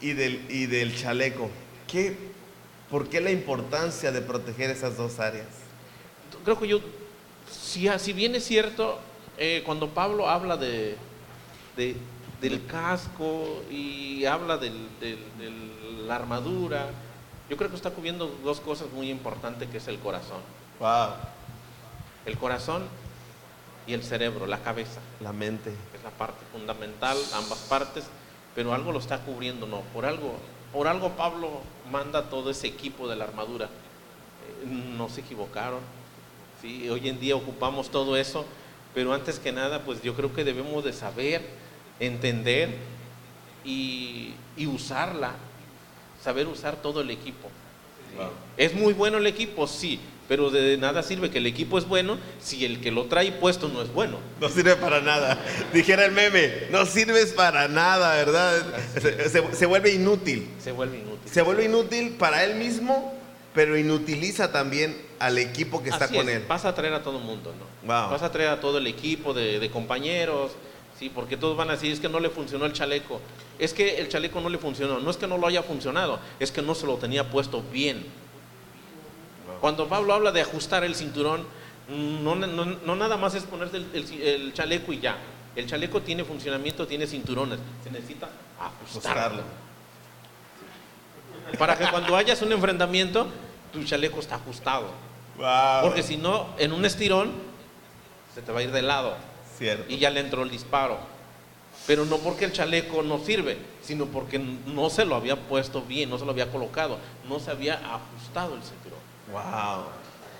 y 0.00 0.12
del, 0.12 0.44
y 0.48 0.66
del 0.66 0.96
chaleco? 0.96 1.50
¿Qué, 1.86 2.16
¿Por 2.90 3.08
qué 3.08 3.20
la 3.20 3.30
importancia 3.30 4.10
de 4.12 4.20
proteger 4.20 4.70
esas 4.70 4.96
dos 4.96 5.20
áreas? 5.20 5.46
Creo 6.44 6.58
que 6.58 6.68
yo, 6.68 6.80
si, 7.50 7.88
si 7.98 8.12
bien 8.12 8.34
es 8.34 8.44
cierto, 8.44 9.00
eh, 9.38 9.62
cuando 9.64 9.88
Pablo 9.90 10.28
habla 10.28 10.56
de, 10.56 10.96
de- 11.76 11.96
del 12.40 12.66
casco 12.66 13.62
y 13.70 14.24
habla 14.26 14.58
de 14.58 14.70
la 16.06 16.16
armadura, 16.16 16.86
yo 17.48 17.56
creo 17.56 17.70
que 17.70 17.76
está 17.76 17.90
cubriendo 17.90 18.26
dos 18.44 18.60
cosas 18.60 18.90
muy 18.92 19.10
importantes, 19.10 19.68
que 19.70 19.78
es 19.78 19.88
el 19.88 19.98
corazón. 19.98 20.38
Wow. 20.80 21.10
El 22.26 22.36
corazón 22.38 22.82
y 23.86 23.92
el 23.94 24.02
cerebro, 24.02 24.46
la 24.46 24.58
cabeza, 24.60 25.00
La 25.20 25.32
mente. 25.32 25.70
es 25.94 26.02
la 26.02 26.10
parte 26.10 26.42
fundamental, 26.52 27.16
ambas 27.34 27.58
partes, 27.68 28.04
pero 28.54 28.72
algo 28.74 28.92
lo 28.92 28.98
está 28.98 29.18
cubriendo, 29.20 29.66
no, 29.66 29.80
por 29.92 30.06
algo, 30.06 30.34
por 30.72 30.86
algo 30.88 31.10
Pablo 31.10 31.60
manda 31.90 32.30
todo 32.30 32.50
ese 32.50 32.66
equipo 32.66 33.08
de 33.08 33.16
la 33.16 33.24
armadura. 33.24 33.66
Eh, 33.66 34.66
no 34.66 35.08
se 35.08 35.20
equivocaron. 35.20 35.80
¿sí? 36.62 36.88
Hoy 36.88 37.08
en 37.08 37.20
día 37.20 37.36
ocupamos 37.36 37.90
todo 37.90 38.16
eso, 38.16 38.44
pero 38.94 39.12
antes 39.12 39.38
que 39.38 39.52
nada, 39.52 39.82
pues 39.82 40.02
yo 40.02 40.14
creo 40.14 40.32
que 40.34 40.44
debemos 40.44 40.84
de 40.84 40.92
saber, 40.92 41.42
entender 42.00 42.68
y, 43.64 44.34
y 44.56 44.66
usarla, 44.66 45.32
saber 46.22 46.46
usar 46.46 46.76
todo 46.76 47.00
el 47.00 47.10
equipo. 47.10 47.50
Wow. 48.16 48.28
¿Es 48.56 48.74
muy 48.74 48.92
bueno 48.92 49.18
el 49.18 49.26
equipo? 49.26 49.66
Sí, 49.66 49.98
pero 50.28 50.50
de 50.50 50.76
nada 50.78 51.02
sirve 51.02 51.30
que 51.30 51.38
el 51.38 51.46
equipo 51.46 51.76
es 51.78 51.86
bueno 51.86 52.16
si 52.40 52.64
el 52.64 52.80
que 52.80 52.90
lo 52.90 53.06
trae 53.06 53.32
puesto 53.32 53.68
no 53.68 53.82
es 53.82 53.92
bueno. 53.92 54.18
No 54.40 54.48
sirve 54.48 54.76
para 54.76 55.00
nada. 55.00 55.38
Dijera 55.72 56.04
el 56.04 56.12
meme, 56.12 56.68
no 56.70 56.86
sirves 56.86 57.32
para 57.32 57.66
nada, 57.68 58.14
¿verdad? 58.16 58.62
Se, 58.94 59.28
se- 59.28 59.54
se 59.54 59.66
vuelve 59.66 59.92
inútil. 59.92 60.48
Se 60.62 60.72
vuelve 60.72 60.98
inútil. 60.98 61.30
Se 61.30 61.42
vuelve 61.42 61.64
inútil 61.64 62.10
para 62.12 62.44
él 62.44 62.54
mismo, 62.54 63.12
pero 63.54 63.76
inutiliza 63.76 64.52
también 64.52 64.96
al 65.26 65.38
equipo 65.38 65.82
que 65.82 65.90
está 65.90 66.04
Así 66.06 66.14
con 66.16 66.28
es, 66.28 66.36
él. 66.36 66.44
Vas 66.48 66.64
a 66.64 66.74
traer 66.74 66.94
a 66.94 67.02
todo 67.02 67.18
el 67.18 67.24
mundo, 67.24 67.52
¿no? 67.58 67.86
Wow. 67.86 68.10
Vas 68.10 68.22
a 68.22 68.30
traer 68.32 68.50
a 68.50 68.60
todo 68.60 68.78
el 68.78 68.86
equipo 68.86 69.32
de, 69.34 69.58
de 69.58 69.70
compañeros, 69.70 70.52
sí, 70.98 71.08
porque 71.08 71.36
todos 71.36 71.56
van 71.56 71.68
a 71.70 71.72
decir, 71.72 71.92
es 71.92 72.00
que 72.00 72.08
no 72.08 72.20
le 72.20 72.30
funcionó 72.30 72.66
el 72.66 72.72
chaleco. 72.72 73.20
Es 73.58 73.72
que 73.72 73.98
el 74.00 74.08
chaleco 74.08 74.40
no 74.40 74.48
le 74.48 74.58
funcionó. 74.58 74.98
No 75.00 75.10
es 75.10 75.16
que 75.16 75.26
no 75.26 75.38
lo 75.38 75.46
haya 75.46 75.62
funcionado, 75.62 76.18
es 76.40 76.50
que 76.50 76.60
no 76.62 76.74
se 76.74 76.86
lo 76.86 76.96
tenía 76.96 77.30
puesto 77.30 77.62
bien. 77.72 78.04
Cuando 79.60 79.88
Pablo 79.88 80.12
habla 80.14 80.32
de 80.32 80.40
ajustar 80.40 80.84
el 80.84 80.94
cinturón, 80.94 81.46
no, 81.88 82.34
no- 82.34 82.64
no 82.64 82.96
nada 82.96 83.16
más 83.16 83.34
es 83.34 83.44
ponerse 83.44 83.76
el, 83.78 83.86
el- 83.94 84.22
el 84.22 84.52
chaleco 84.54 84.92
y 84.92 85.00
ya. 85.00 85.16
El 85.56 85.66
chaleco 85.66 86.00
tiene 86.02 86.24
funcionamiento, 86.24 86.86
tiene 86.86 87.06
cinturones. 87.06 87.58
Se 87.84 87.90
necesita 87.90 88.28
ajustarlo. 88.60 89.42
Ajustarlo. 89.42 89.42
Para 91.58 91.76
que 91.78 91.86
cuando 91.88 92.16
hayas 92.16 92.40
un 92.42 92.52
enfrentamiento, 92.52 93.26
tu 93.72 93.84
chaleco 93.84 94.18
está 94.20 94.34
ajustado. 94.36 94.88
Wow. 95.36 95.82
Porque 95.82 96.02
si 96.02 96.16
no, 96.16 96.48
en 96.58 96.72
un 96.72 96.84
estirón, 96.84 97.32
se 98.34 98.42
te 98.42 98.52
va 98.52 98.60
a 98.60 98.62
ir 98.62 98.72
de 98.72 98.82
lado 98.82 99.16
Cierto. 99.58 99.84
y 99.88 99.98
ya 99.98 100.10
le 100.10 100.20
entró 100.20 100.42
el 100.42 100.50
disparo. 100.50 100.98
Pero 101.86 102.04
no 102.04 102.18
porque 102.18 102.46
el 102.46 102.52
chaleco 102.52 103.02
no 103.02 103.18
sirve, 103.18 103.58
sino 103.82 104.06
porque 104.06 104.38
no 104.38 104.88
se 104.90 105.04
lo 105.04 105.16
había 105.16 105.36
puesto 105.36 105.82
bien, 105.82 106.08
no 106.08 106.18
se 106.18 106.24
lo 106.24 106.30
había 106.30 106.50
colocado, 106.50 106.98
no 107.28 107.38
se 107.40 107.50
había 107.50 107.74
ajustado 107.74 108.54
el 108.54 108.62
cinturón. 108.62 108.98
Wow. 109.32 109.84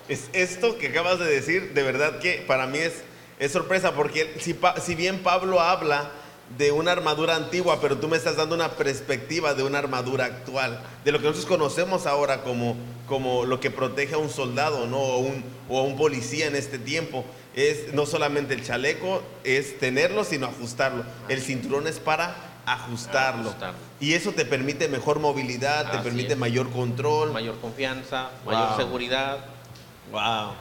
Es 0.07 0.29
esto 0.33 0.77
que 0.77 0.87
acabas 0.87 1.19
de 1.19 1.25
decir, 1.25 1.73
de 1.73 1.83
verdad 1.83 2.19
que 2.19 2.43
para 2.47 2.65
mí 2.67 2.79
es, 2.79 3.03
es 3.39 3.51
sorpresa, 3.51 3.93
porque 3.93 4.35
si, 4.39 4.57
si 4.81 4.95
bien 4.95 5.19
Pablo 5.21 5.59
habla 5.59 6.09
de 6.57 6.71
una 6.71 6.91
armadura 6.91 7.35
antigua, 7.35 7.79
pero 7.81 7.97
tú 7.97 8.07
me 8.07 8.17
estás 8.17 8.37
dando 8.37 8.55
una 8.55 8.69
perspectiva 8.71 9.53
de 9.55 9.63
una 9.63 9.79
armadura 9.79 10.25
actual, 10.25 10.79
de 11.03 11.11
lo 11.11 11.17
que 11.19 11.25
nosotros 11.25 11.45
conocemos 11.47 12.05
ahora 12.05 12.43
como, 12.43 12.75
como 13.07 13.45
lo 13.45 13.59
que 13.59 13.71
protege 13.71 14.13
a 14.15 14.17
un 14.19 14.29
soldado 14.29 14.85
¿no? 14.87 14.97
o, 14.99 15.17
un, 15.19 15.43
o 15.69 15.79
a 15.79 15.83
un 15.83 15.97
policía 15.97 16.47
en 16.47 16.55
este 16.55 16.77
tiempo. 16.79 17.25
Es 17.55 17.93
no 17.93 18.05
solamente 18.05 18.53
el 18.53 18.63
chaleco, 18.63 19.21
es 19.43 19.79
tenerlo, 19.79 20.23
sino 20.23 20.47
ajustarlo. 20.47 21.03
El 21.29 21.41
cinturón 21.41 21.87
es 21.87 21.99
para 21.99 22.35
ajustarlo. 22.65 23.49
Ajustarlo. 23.49 23.77
Y 23.99 24.13
eso 24.13 24.31
te 24.31 24.45
permite 24.45 24.87
mejor 24.87 25.19
movilidad, 25.19 25.89
te 25.91 25.97
permite 25.99 26.33
es. 26.33 26.37
mayor 26.39 26.69
control. 26.71 27.31
Mayor 27.31 27.59
confianza, 27.59 28.29
mayor 28.45 28.69
Wow. 28.69 28.77
seguridad. 28.77 29.45
Wow. 30.11 30.51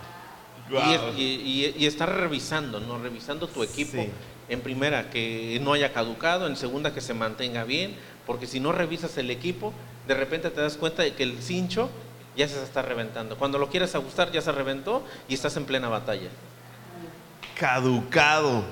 Y, 1.17 1.21
y- 1.21 1.75
y- 1.77 1.85
y 1.85 1.87
estar 1.87 2.09
revisando, 2.15 2.81
¿no? 2.81 2.99
Revisando 2.99 3.47
tu 3.49 3.63
equipo. 3.63 4.01
Sí. 4.03 4.09
En 4.49 4.61
primera, 4.61 5.11
que 5.11 5.59
no 5.63 5.73
haya 5.73 5.93
caducado. 5.93 6.47
En 6.47 6.57
segunda, 6.57 6.93
que 6.95 7.01
se 7.01 7.15
mantenga 7.15 7.65
bien. 7.65 7.95
Porque 8.27 8.47
si 8.47 8.61
no 8.61 8.73
revisas 8.73 9.17
el 9.19 9.31
equipo, 9.31 9.73
de 10.07 10.15
repente 10.15 10.51
te 10.51 10.61
das 10.61 10.77
cuenta 10.77 11.03
de 11.03 11.15
que 11.15 11.23
el 11.23 11.39
cincho 11.43 11.91
ya 12.37 12.49
se 12.49 12.63
está 12.63 12.83
reventando. 12.83 13.37
Cuando 13.37 13.59
lo 13.59 13.69
quieres 13.71 13.95
ajustar, 13.95 14.33
ya 14.33 14.41
se 14.41 14.51
reventó 14.53 15.05
y 15.29 15.35
estás 15.35 15.57
en 15.57 15.65
plena 15.65 15.89
batalla. 15.89 16.29
caducado. 17.59 18.65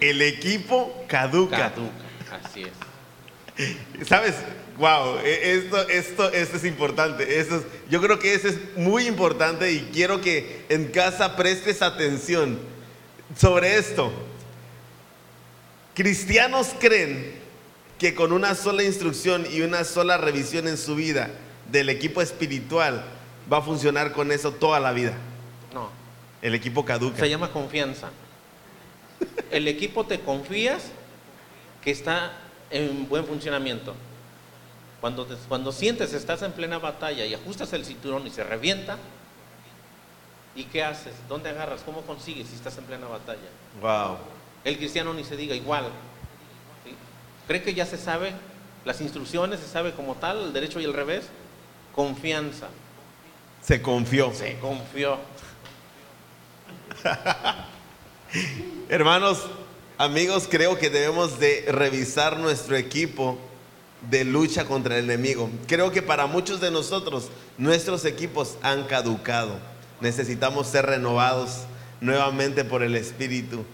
El 0.00 0.22
equipo 0.22 1.04
caduca. 1.08 1.56
Caduca. 1.70 2.44
Así 2.44 2.62
es. 2.62 4.06
¿Sabes? 4.08 4.34
Wow, 4.76 5.18
esto, 5.24 5.88
esto, 5.88 6.30
esto 6.32 6.56
es 6.56 6.64
importante. 6.64 7.40
Esto 7.40 7.56
es- 7.56 7.62
yo 7.90 8.00
creo 8.00 8.20
que 8.20 8.32
eso 8.34 8.46
es 8.46 8.56
muy 8.76 9.08
importante 9.08 9.72
y 9.72 9.80
quiero 9.92 10.20
que 10.20 10.64
en 10.68 10.86
casa 10.92 11.34
prestes 11.34 11.82
atención 11.82 12.60
sobre 13.36 13.76
esto. 13.76 14.12
Cristianos 15.98 16.76
creen 16.78 17.34
que 17.98 18.14
con 18.14 18.32
una 18.32 18.54
sola 18.54 18.84
instrucción 18.84 19.44
y 19.52 19.62
una 19.62 19.82
sola 19.82 20.16
revisión 20.16 20.68
en 20.68 20.78
su 20.78 20.94
vida 20.94 21.28
del 21.72 21.88
equipo 21.88 22.22
espiritual 22.22 23.04
va 23.52 23.56
a 23.56 23.62
funcionar 23.62 24.12
con 24.12 24.30
eso 24.30 24.52
toda 24.52 24.78
la 24.78 24.92
vida. 24.92 25.14
No. 25.74 25.90
El 26.40 26.54
equipo 26.54 26.84
caduca. 26.84 27.18
Se 27.18 27.28
llama 27.28 27.50
confianza. 27.50 28.10
El 29.50 29.66
equipo 29.66 30.06
te 30.06 30.20
confías 30.20 30.84
que 31.82 31.90
está 31.90 32.30
en 32.70 33.08
buen 33.08 33.26
funcionamiento. 33.26 33.96
Cuando, 35.00 35.26
te- 35.26 35.34
cuando 35.48 35.72
sientes 35.72 36.12
estás 36.12 36.42
en 36.42 36.52
plena 36.52 36.78
batalla 36.78 37.26
y 37.26 37.34
ajustas 37.34 37.72
el 37.72 37.84
cinturón 37.84 38.24
y 38.24 38.30
se 38.30 38.44
revienta, 38.44 38.98
¿y 40.54 40.62
qué 40.62 40.84
haces? 40.84 41.14
¿Dónde 41.28 41.48
agarras? 41.50 41.80
¿Cómo 41.84 42.02
consigues 42.02 42.46
si 42.46 42.54
estás 42.54 42.78
en 42.78 42.84
plena 42.84 43.08
batalla? 43.08 43.48
Wow. 43.82 44.18
El 44.64 44.76
cristiano 44.76 45.14
ni 45.14 45.24
se 45.24 45.36
diga 45.36 45.54
igual. 45.54 45.84
¿sí? 46.84 46.94
¿Cree 47.46 47.62
que 47.62 47.74
ya 47.74 47.86
se 47.86 47.96
sabe 47.96 48.32
las 48.84 49.00
instrucciones, 49.00 49.60
se 49.60 49.68
sabe 49.68 49.92
como 49.92 50.14
tal, 50.14 50.46
el 50.46 50.52
derecho 50.52 50.80
y 50.80 50.84
el 50.84 50.92
revés? 50.92 51.26
Confianza. 51.94 52.68
Se 53.62 53.82
confió. 53.82 54.32
Se 54.32 54.58
confió. 54.58 55.18
Hermanos, 58.88 59.46
amigos, 59.96 60.48
creo 60.50 60.78
que 60.78 60.90
debemos 60.90 61.38
de 61.38 61.66
revisar 61.68 62.38
nuestro 62.38 62.76
equipo 62.76 63.38
de 64.10 64.24
lucha 64.24 64.64
contra 64.64 64.98
el 64.98 65.04
enemigo. 65.04 65.50
Creo 65.66 65.90
que 65.90 66.02
para 66.02 66.26
muchos 66.26 66.60
de 66.60 66.70
nosotros 66.70 67.30
nuestros 67.56 68.04
equipos 68.04 68.56
han 68.62 68.84
caducado. 68.84 69.58
Necesitamos 70.00 70.68
ser 70.68 70.86
renovados 70.86 71.64
nuevamente 72.00 72.64
por 72.64 72.82
el 72.82 72.94
Espíritu. 72.94 73.64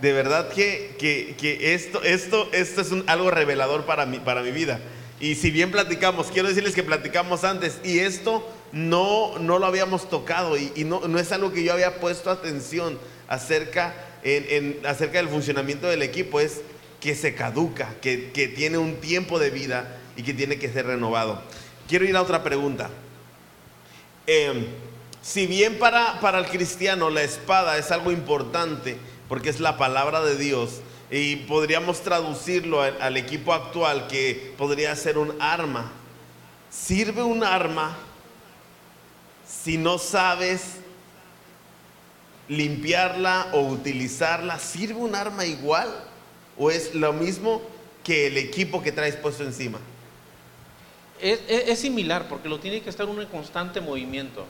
De 0.00 0.12
verdad 0.12 0.48
que, 0.50 0.96
que- 0.98 1.34
que 1.38 1.74
esto, 1.74 2.02
esto, 2.02 2.48
esto 2.52 2.80
es 2.80 2.88
algo 3.06 3.30
revelador 3.30 3.84
para 3.86 4.06
mi, 4.06 4.18
para 4.18 4.42
mi 4.42 4.50
vida. 4.50 4.80
Y 5.20 5.36
si 5.36 5.50
bien 5.50 5.70
platicamos, 5.70 6.26
quiero 6.32 6.48
decirles 6.48 6.74
que 6.74 6.82
platicamos 6.82 7.44
antes 7.44 7.78
y 7.84 8.00
esto 8.00 8.46
no, 8.72 9.38
no 9.38 9.58
lo 9.58 9.66
habíamos 9.66 10.10
tocado 10.10 10.56
y, 10.58 10.72
no, 10.84 11.06
no 11.06 11.18
es 11.18 11.30
algo 11.32 11.52
que 11.52 11.62
yo 11.62 11.72
había 11.72 12.00
puesto 12.00 12.30
atención 12.30 12.98
acerca, 13.28 13.94
en- 14.24 14.46
en- 14.80 14.86
acerca 14.86 15.18
del 15.18 15.28
funcionamiento 15.28 15.86
del 15.86 16.02
equipo, 16.02 16.40
es 16.40 16.60
que 17.00 17.14
se 17.14 17.34
caduca, 17.34 17.94
que, 18.02 18.32
que 18.32 18.48
tiene 18.48 18.76
un 18.78 18.96
tiempo 18.96 19.38
de 19.38 19.50
vida 19.50 19.96
y 20.16 20.22
que 20.22 20.34
tiene 20.34 20.58
que 20.58 20.68
ser 20.70 20.86
renovado. 20.86 21.42
Quiero 21.88 22.04
ir 22.04 22.16
a 22.16 22.22
otra 22.22 22.42
pregunta. 22.42 22.90
Eh, 24.26 24.66
si 25.22 25.46
bien 25.46 25.78
para, 25.78 26.20
para 26.20 26.38
el 26.38 26.46
cristiano 26.46 27.08
la 27.10 27.22
espada 27.22 27.78
es 27.78 27.90
algo 27.90 28.10
importante, 28.10 28.96
porque 29.34 29.50
es 29.50 29.58
la 29.58 29.76
palabra 29.76 30.20
de 30.20 30.36
Dios, 30.36 30.74
y 31.10 31.34
podríamos 31.34 32.02
traducirlo 32.02 32.80
al, 32.82 33.16
equipo 33.16 33.52
actual 33.52 34.06
que 34.06 34.54
podría 34.56 34.94
ser 34.94 35.18
un 35.18 35.34
arma, 35.42 35.90
¿sirve 36.70 37.20
un 37.24 37.42
arma 37.42 37.96
si 39.44 39.76
no 39.76 39.98
sabes 39.98 40.76
limpiarla 42.46 43.48
o 43.54 43.62
utilizarla? 43.62 44.60
¿Sirve 44.60 45.00
un 45.00 45.16
arma 45.16 45.44
igual? 45.44 45.88
¿O 46.56 46.70
es 46.70 46.94
lo 46.94 47.12
mismo 47.12 47.60
que 48.04 48.28
el 48.28 48.36
equipo 48.36 48.84
que 48.84 48.92
traes 48.92 49.16
puesto 49.16 49.42
encima? 49.42 49.80
Es, 51.20 51.40
es- 51.48 51.70
es 51.70 51.80
similar 51.80 52.28
porque 52.28 52.48
lo 52.48 52.60
tiene 52.60 52.82
que 52.82 52.90
estar 52.90 53.06
uno 53.08 53.20
en 53.20 53.26
constante 53.26 53.80
movimiento. 53.80 54.46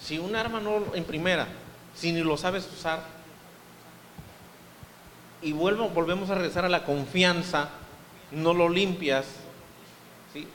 Si 0.00 0.16
un 0.16 0.36
arma 0.36 0.60
no, 0.60 0.94
en 0.94 1.02
primera, 1.02 1.48
si 1.96 2.12
ni 2.12 2.20
lo 2.20 2.36
sabes 2.36 2.68
usar, 2.72 3.17
y 5.42 5.52
vuelvo, 5.52 5.88
volvemos 5.88 6.30
a 6.30 6.34
regresar 6.34 6.64
a 6.64 6.68
la 6.68 6.84
confianza, 6.84 7.68
no 8.32 8.54
lo 8.54 8.68
limpias, 8.68 9.26
¿sí? 10.32 10.46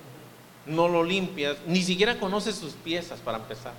no 0.66 0.88
lo 0.88 1.04
limpias, 1.04 1.58
ni 1.68 1.82
siquiera 1.82 2.20
conoces 2.20 2.56
sus 2.56 2.74
piezas 2.74 3.20
para 3.20 3.38
empezar. 3.38 3.74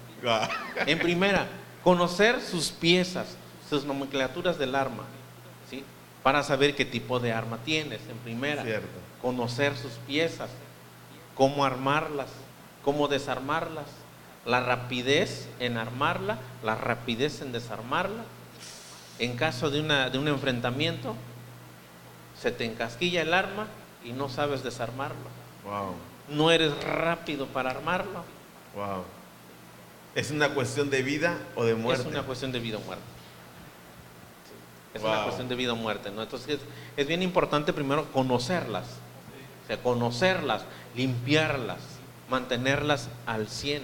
En 0.86 0.98
primera, 0.98 1.46
conocer 1.82 2.40
sus 2.40 2.70
piezas, 2.70 3.36
sus 3.68 3.84
nomenclaturas 3.84 4.58
del 4.58 4.74
arma, 4.74 5.04
¿sí? 5.70 5.84
para 6.22 6.42
saber 6.42 6.74
qué 6.74 6.84
tipo 6.84 7.20
de 7.20 7.32
arma 7.32 7.58
tienes, 7.64 8.00
en 8.08 8.16
primera. 8.18 8.62
Cierto. 8.62 8.88
Conocer 9.20 9.76
sus 9.76 9.92
piezas, 10.06 10.50
cómo 11.34 11.64
armarlas, 11.64 12.28
cómo 12.82 13.08
desarmarlas, 13.08 13.86
la 14.46 14.60
rapidez 14.60 15.48
en 15.58 15.78
armarla, 15.78 16.38
la 16.62 16.74
rapidez 16.74 17.40
en 17.40 17.52
desarmarla. 17.52 18.24
En 19.18 19.36
caso 19.36 19.70
de, 19.70 19.80
una, 19.80 20.10
de 20.10 20.18
un 20.18 20.28
enfrentamiento, 20.28 21.14
se 22.40 22.50
te 22.50 22.64
encasquilla 22.64 23.22
el 23.22 23.32
arma 23.32 23.68
y 24.04 24.12
no 24.12 24.28
sabes 24.28 24.62
desarmarlo. 24.62 25.32
Wow, 25.64 25.94
No 26.28 26.50
eres 26.50 26.72
rápido 26.84 27.46
para 27.46 27.70
armarlo. 27.70 28.24
wow. 28.74 29.04
¿Es 30.14 30.30
una 30.30 30.50
cuestión 30.50 30.90
de 30.90 31.02
vida 31.02 31.36
o 31.56 31.64
de 31.64 31.74
muerte? 31.74 32.02
Es 32.02 32.08
una 32.08 32.22
cuestión 32.22 32.52
de 32.52 32.60
vida 32.60 32.76
o 32.76 32.80
muerte. 32.80 33.02
Es 34.94 35.02
una 35.02 35.24
cuestión 35.24 35.48
de 35.48 35.54
vida 35.56 35.72
o 35.72 35.76
muerte, 35.76 36.10
¿no? 36.12 36.22
Entonces 36.22 36.50
es, 36.50 36.60
es 36.96 37.06
bien 37.08 37.20
importante 37.22 37.72
primero 37.72 38.04
conocerlas. 38.12 38.84
O 39.64 39.66
sea, 39.66 39.76
conocerlas, 39.82 40.62
limpiarlas, 40.94 41.78
mantenerlas 42.30 43.08
al 43.26 43.48
100. 43.48 43.82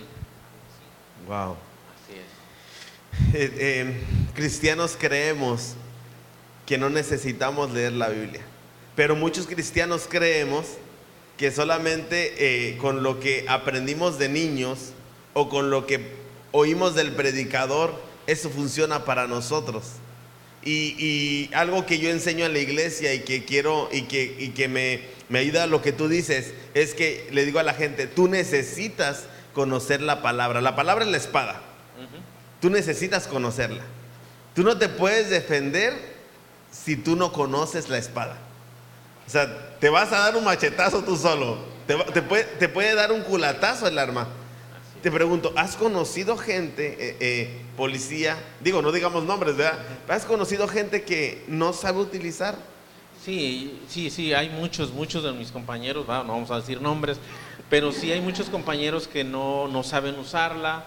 Wow. 1.26 1.56
Así 2.04 2.18
es. 2.18 3.34
Eh, 3.34 3.54
eh, 3.58 4.04
cristianos 4.32 4.96
creemos 4.98 5.74
que 6.66 6.78
no 6.78 6.90
necesitamos 6.90 7.72
leer 7.72 7.92
la 7.92 8.08
Biblia, 8.08 8.42
pero 8.96 9.16
muchos 9.16 9.46
cristianos 9.46 10.06
creemos 10.08 10.66
que 11.36 11.50
solamente 11.50 12.34
eh, 12.38 12.76
con 12.76 13.02
lo 13.02 13.18
que 13.18 13.46
aprendimos 13.48 14.18
de 14.18 14.28
niños 14.28 14.92
o 15.32 15.48
con 15.48 15.70
lo 15.70 15.86
que 15.86 16.12
oímos 16.52 16.94
del 16.94 17.12
predicador, 17.12 17.94
eso 18.26 18.50
funciona 18.50 19.04
para 19.04 19.26
nosotros. 19.26 19.84
Y, 20.62 20.94
y 20.98 21.50
algo 21.54 21.86
que 21.86 21.98
yo 21.98 22.10
enseño 22.10 22.44
en 22.44 22.52
la 22.52 22.58
iglesia 22.58 23.14
y 23.14 23.20
que 23.20 23.44
quiero 23.46 23.88
y 23.90 24.02
que, 24.02 24.36
y 24.38 24.48
que 24.50 24.68
me, 24.68 25.00
me 25.30 25.38
ayuda 25.38 25.62
a 25.62 25.66
lo 25.66 25.80
que 25.80 25.92
tú 25.92 26.08
dices 26.08 26.52
es 26.74 26.92
que 26.92 27.26
le 27.32 27.46
digo 27.46 27.58
a 27.58 27.62
la 27.62 27.72
gente, 27.72 28.06
tú 28.06 28.28
necesitas 28.28 29.24
conocer 29.54 30.02
la 30.02 30.22
palabra. 30.22 30.60
La 30.60 30.76
palabra 30.76 31.04
es 31.04 31.10
la 31.10 31.16
espada. 31.16 31.62
Tú 32.60 32.68
necesitas 32.68 33.26
conocerla. 33.26 33.82
Tú 34.60 34.66
no 34.66 34.76
te 34.76 34.90
puedes 34.90 35.30
defender 35.30 35.94
si 36.70 36.94
tú 36.94 37.16
no 37.16 37.32
conoces 37.32 37.88
la 37.88 37.96
espada. 37.96 38.36
O 39.26 39.30
sea, 39.30 39.78
te 39.78 39.88
vas 39.88 40.12
a 40.12 40.18
dar 40.18 40.36
un 40.36 40.44
machetazo 40.44 41.02
tú 41.02 41.16
solo. 41.16 41.56
Te, 41.86 41.96
te 41.96 42.20
puede, 42.20 42.44
te 42.44 42.68
puede 42.68 42.94
dar 42.94 43.10
un 43.10 43.22
culatazo 43.22 43.88
el 43.88 43.98
arma. 43.98 44.28
Te 45.02 45.10
pregunto, 45.10 45.54
¿has 45.56 45.76
conocido 45.76 46.36
gente, 46.36 46.88
eh, 47.00 47.16
eh, 47.20 47.62
policía? 47.74 48.36
Digo, 48.60 48.82
no 48.82 48.92
digamos 48.92 49.24
nombres, 49.24 49.56
¿verdad? 49.56 49.78
¿Has 50.08 50.26
conocido 50.26 50.68
gente 50.68 51.04
que 51.04 51.42
no 51.48 51.72
sabe 51.72 52.00
utilizar? 52.00 52.54
Sí, 53.24 53.80
sí, 53.88 54.10
sí, 54.10 54.34
hay 54.34 54.50
muchos, 54.50 54.92
muchos 54.92 55.24
de 55.24 55.32
mis 55.32 55.52
compañeros, 55.52 56.06
no 56.06 56.22
vamos 56.22 56.50
a 56.50 56.56
decir 56.56 56.82
nombres, 56.82 57.16
pero 57.70 57.92
sí 57.92 58.12
hay 58.12 58.20
muchos 58.20 58.50
compañeros 58.50 59.08
que 59.08 59.24
no, 59.24 59.68
no 59.68 59.82
saben 59.82 60.18
usarla. 60.18 60.84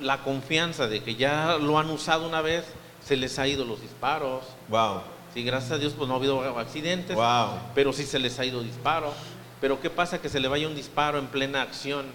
La 0.00 0.22
confianza 0.22 0.86
de 0.86 1.02
que 1.02 1.14
ya 1.14 1.56
lo 1.56 1.78
han 1.78 1.88
usado 1.88 2.28
una 2.28 2.42
vez, 2.42 2.64
se 3.06 3.16
les 3.16 3.38
ha 3.38 3.46
ido 3.46 3.64
los 3.64 3.80
disparos. 3.80 4.44
Wow, 4.68 5.00
Sí, 5.34 5.42
gracias 5.44 5.72
a 5.72 5.78
Dios 5.78 5.92
pues 5.96 6.08
no 6.08 6.14
ha 6.14 6.16
habido 6.16 6.40
accidentes, 6.58 7.14
wow. 7.14 7.58
pero 7.74 7.92
sí 7.92 8.04
se 8.04 8.18
les 8.18 8.38
ha 8.38 8.44
ido 8.46 8.62
disparo. 8.62 9.12
Pero 9.60 9.80
¿qué 9.80 9.90
pasa? 9.90 10.20
Que 10.20 10.28
se 10.30 10.40
le 10.40 10.48
vaya 10.48 10.66
un 10.66 10.74
disparo 10.74 11.18
en 11.18 11.26
plena 11.26 11.60
acción, 11.62 12.06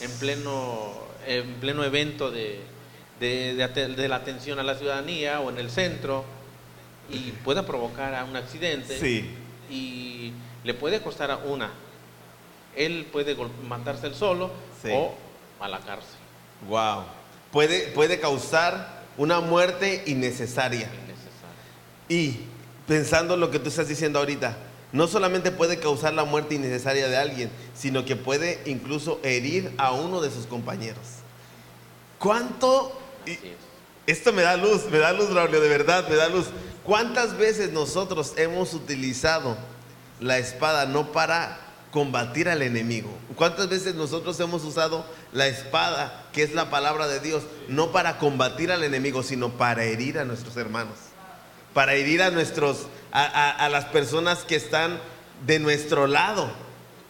en 0.00 0.10
pleno, 0.18 0.90
en 1.26 1.54
pleno 1.56 1.84
evento 1.84 2.30
de, 2.30 2.60
de, 3.20 3.54
de 3.54 4.08
la 4.08 4.16
atención 4.16 4.58
a 4.58 4.62
la 4.62 4.74
ciudadanía 4.76 5.40
o 5.40 5.50
en 5.50 5.58
el 5.58 5.70
centro 5.70 6.24
y 7.10 7.30
pueda 7.44 7.66
provocar 7.66 8.14
a 8.14 8.24
un 8.24 8.36
accidente 8.36 8.98
Sí, 8.98 9.30
y 9.70 10.32
le 10.64 10.72
puede 10.74 11.00
costar 11.02 11.30
a 11.30 11.36
una. 11.36 11.70
Él 12.74 13.06
puede 13.12 13.36
matarse 13.68 14.06
él 14.06 14.14
solo 14.14 14.50
Sí. 14.82 14.90
o 14.94 15.14
a 15.60 15.68
la 15.68 15.78
cárcel. 15.80 16.16
wow. 16.68 17.02
Puede, 17.52 17.88
puede 17.88 18.18
causar 18.20 18.95
una 19.16 19.40
muerte 19.40 20.04
innecesaria. 20.06 20.88
Y 22.08 22.36
pensando 22.86 23.36
lo 23.36 23.50
que 23.50 23.58
tú 23.58 23.68
estás 23.68 23.88
diciendo 23.88 24.18
ahorita, 24.18 24.56
no 24.92 25.08
solamente 25.08 25.50
puede 25.50 25.78
causar 25.78 26.14
la 26.14 26.24
muerte 26.24 26.54
innecesaria 26.54 27.08
de 27.08 27.16
alguien, 27.16 27.50
sino 27.74 28.04
que 28.04 28.16
puede 28.16 28.60
incluso 28.66 29.20
herir 29.22 29.72
a 29.78 29.92
uno 29.92 30.20
de 30.20 30.30
sus 30.30 30.46
compañeros. 30.46 31.04
¿Cuánto? 32.18 32.98
es. 33.26 33.38
esto 34.06 34.32
me 34.32 34.42
da 34.42 34.56
luz, 34.56 34.86
me 34.90 34.98
da 34.98 35.12
luz, 35.12 35.30
Braulio, 35.30 35.60
de 35.60 35.68
verdad, 35.68 36.08
me 36.08 36.16
da 36.16 36.28
luz. 36.28 36.46
¿Cuántas 36.84 37.36
veces 37.36 37.72
nosotros 37.72 38.34
hemos 38.36 38.72
utilizado 38.72 39.56
la 40.20 40.38
espada 40.38 40.86
no 40.86 41.12
para 41.12 41.65
combatir 42.00 42.50
al 42.50 42.60
enemigo? 42.60 43.08
¿Cuántas 43.36 43.70
veces 43.70 43.94
nosotros 43.94 44.38
hemos 44.40 44.62
usado 44.64 45.06
la 45.32 45.46
espada, 45.46 46.26
que 46.34 46.42
es 46.42 46.52
la 46.52 46.68
palabra 46.68 47.06
de 47.06 47.20
Dios, 47.20 47.44
no 47.68 47.90
para 47.90 48.18
combatir 48.18 48.70
al 48.70 48.84
enemigo, 48.84 49.22
sino 49.22 49.48
para 49.52 49.84
herir 49.84 50.18
a 50.18 50.26
nuestros 50.26 50.58
hermanos? 50.58 50.92
para 51.72 51.94
herir 51.94 52.20
a 52.22 52.30
nuestros 52.30 52.86
a, 53.12 53.22
a- 53.24 53.50
a 53.50 53.68
las 53.70 53.84
personas 53.86 54.44
que 54.44 54.56
están 54.56 54.98
de 55.46 55.58
nuestro 55.58 56.06
lado. 56.06 56.50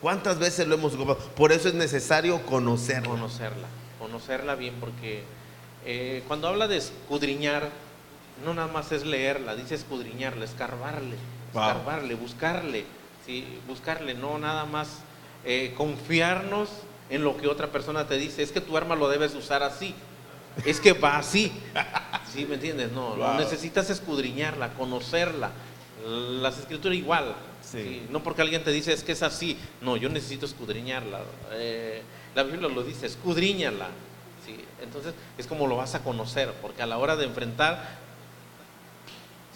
¿Cuántas 0.00 0.38
veces 0.40 0.66
lo 0.68 0.74
hemos 0.76 0.94
ocupado? 0.94 1.18
Por 1.36 1.50
eso 1.52 1.66
es 1.68 1.74
necesario 1.74 2.42
conocerlo. 2.46 3.10
conocerla, 3.10 3.66
conocerla 4.00 4.54
bien, 4.56 4.74
porque 4.80 5.22
eh, 5.84 6.22
cuando 6.28 6.46
habla 6.48 6.66
de 6.68 6.76
escudriñar, 6.78 7.70
no 8.44 8.54
nada 8.54 8.66
más 8.72 8.90
es 8.92 9.04
leerla, 9.04 9.54
dice 9.56 9.74
escudriñarla, 9.74 10.44
escarbarle, 10.44 11.16
Wow. 11.52 11.62
escarbarle, 11.62 12.14
buscarle, 12.14 12.84
¿sí? 13.26 13.44
buscarle, 13.68 14.14
no 14.14 14.38
nada 14.38 14.64
más 14.64 15.00
eh, 15.44 15.74
confiarnos 15.76 16.68
en 17.10 17.22
lo 17.24 17.36
que 17.36 17.48
otra 17.48 17.68
persona 17.68 18.06
te 18.06 18.16
dice, 18.16 18.42
es 18.42 18.52
que 18.52 18.60
tu 18.60 18.76
arma 18.76 18.94
lo 18.96 19.08
debes 19.08 19.34
usar 19.34 19.62
así, 19.62 19.94
es 20.64 20.80
que 20.80 20.92
va 20.92 21.18
así, 21.18 21.52
¿sí 22.32 22.46
me 22.46 22.54
entiendes? 22.54 22.92
No, 22.92 23.16
Wow. 23.16 23.34
necesitas 23.36 23.90
escudriñarla, 23.90 24.72
conocerla, 24.74 25.50
las 26.06 26.58
escrituras 26.58 26.96
igual, 26.96 27.34
Sí. 27.62 27.82
¿sí? 27.82 28.06
no 28.10 28.22
porque 28.22 28.42
alguien 28.42 28.62
te 28.62 28.70
dice 28.70 28.92
es 28.92 29.02
que 29.02 29.10
es 29.12 29.22
así, 29.24 29.58
no, 29.80 29.96
yo 29.96 30.08
necesito 30.08 30.46
escudriñarla. 30.46 31.20
Eh, 31.54 32.00
la 32.34 32.44
Biblia 32.44 32.68
lo 32.68 32.84
dice, 32.84 33.06
escudriñala. 33.06 33.88
¿sí? 34.44 34.56
Entonces 34.80 35.14
es 35.36 35.48
como 35.48 35.66
lo 35.66 35.76
vas 35.76 35.96
a 35.96 36.04
conocer, 36.04 36.52
porque 36.62 36.82
a 36.82 36.86
la 36.86 36.98
hora 36.98 37.16
de 37.16 37.24
enfrentar, 37.24 37.98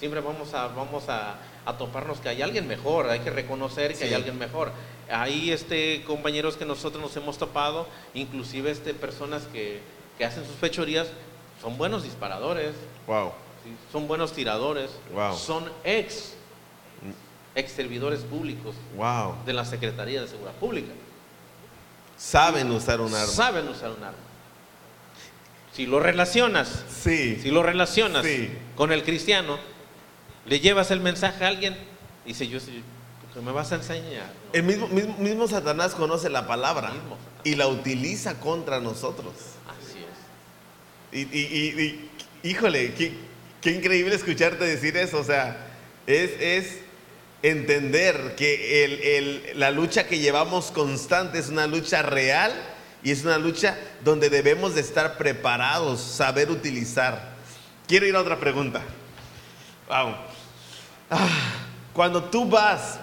siempre 0.01 0.21
vamos 0.21 0.53
a, 0.55 0.67
vamos 0.69 1.09
a, 1.09 1.37
a 1.65 1.77
toparnos 1.79 2.19
que 2.19 2.29
hay 2.31 2.43
alguien 2.43 2.67
mejor, 2.67 3.09
hay 3.11 3.21
que 3.21 3.31
reconocer 3.31 3.91
que 3.93 3.97
Sí. 3.99 4.05
hay 4.05 4.15
alguien 4.15 4.37
mejor. 4.39 4.73
Hay 5.09 5.51
este, 5.53 6.03
compañeros 6.05 6.57
que 6.57 6.65
nosotros 6.65 7.01
nos 7.03 7.17
hemos 7.17 7.37
topado, 7.39 7.87
inclusive 8.15 8.71
este, 8.73 8.95
personas 8.95 9.43
que, 9.53 9.81
que 10.19 10.25
hacen 10.25 10.45
sus 10.47 10.57
fechorías, 10.57 11.09
son 11.63 11.77
buenos 11.79 12.03
disparadores, 12.03 12.73
Wow. 13.07 13.33
¿sí? 13.65 13.71
son 13.93 14.09
buenos 14.09 14.33
tiradores, 14.33 14.91
Wow. 15.13 15.37
son 15.37 15.71
ex, 15.85 16.33
ex 17.55 17.73
servidores 17.73 18.21
públicos 18.21 18.75
Wow. 18.97 19.35
de 19.45 19.53
la 19.53 19.65
Secretaría 19.65 20.23
de 20.23 20.29
Seguridad 20.29 20.55
Pública. 20.55 20.93
Saben 22.17 22.71
usar 22.71 23.01
un 23.01 23.13
arma. 23.15 23.27
Saben 23.27 23.69
usar 23.69 23.91
un 23.91 24.03
arma. 24.05 24.19
Si 25.73 25.87
lo 25.87 26.01
relacionas, 26.01 26.85
Sí. 26.89 27.37
si 27.43 27.51
lo 27.51 27.63
relacionas 27.63 28.25
Sí. 28.25 28.51
con 28.77 28.93
el 28.93 29.03
cristiano, 29.05 29.59
le 30.47 30.61
llevas 30.61 30.91
el 30.91 31.01
mensaje 31.01 31.45
a 31.45 31.49
alguien, 31.49 31.77
dice 32.25 32.49
yo, 32.49 32.59
¿qué 32.61 33.41
me 33.41 33.53
vas 33.53 33.73
a 33.73 33.77
enseñar? 33.77 34.27
No. 34.27 34.51
El 34.55 34.63
mismo, 34.65 34.89
mismo, 34.89 35.17
mismo 35.19 35.47
Satanás 35.49 35.95
conoce 35.95 36.29
la 36.31 36.47
palabra 36.47 36.93
y 37.45 37.55
la 37.55 37.69
utiliza 37.69 38.41
contra 38.41 38.81
nosotros. 38.81 39.33
Así 39.69 39.99
es. 41.13 41.31
Y, 41.33 41.39
y- 41.39 41.47
y- 41.47 42.09
y- 42.43 42.49
híjole, 42.51 42.95
qué, 42.95 43.13
qué 43.61 43.71
increíble 43.73 44.15
escucharte 44.15 44.65
decir 44.65 44.97
eso. 44.97 45.19
O 45.19 45.25
sea, 45.25 45.69
es, 46.07 46.31
es 46.41 46.79
entender 47.43 48.35
que 48.37 48.85
el- 48.85 49.01
el- 49.01 49.59
la 49.61 49.71
lucha 49.71 50.07
que 50.07 50.19
llevamos 50.19 50.71
constante 50.71 51.39
es 51.39 51.49
una 51.49 51.67
lucha 51.67 52.03
real 52.03 52.53
y 53.03 53.13
es 53.13 53.25
una 53.25 53.39
lucha 53.39 53.79
donde 54.05 54.29
debemos 54.29 54.75
de 54.75 54.83
estar 54.83 55.17
preparados, 55.17 56.01
saber 56.03 56.51
utilizar. 56.51 57.31
Quiero 57.87 58.07
ir 58.07 58.15
a 58.17 58.21
otra 58.21 58.39
pregunta. 58.39 58.83
Wow. 59.89 60.15
Ah, 61.11 61.29
cuando 61.93 62.25
tú 62.25 62.49
vas 62.49 63.01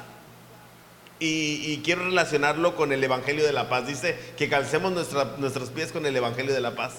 y, 1.19 1.81
quiero 1.83 2.05
relacionarlo 2.05 2.75
con 2.75 2.93
el 2.93 3.03
Evangelio 3.03 3.45
de 3.45 3.51
la 3.51 3.69
Paz, 3.69 3.87
dice 3.87 4.17
que 4.37 4.49
calcemos 4.49 4.93
nuestros 5.37 5.69
pies 5.71 5.91
con 5.91 6.05
el 6.05 6.15
Evangelio 6.15 6.53
de 6.53 6.61
la 6.61 6.75
Paz. 6.75 6.93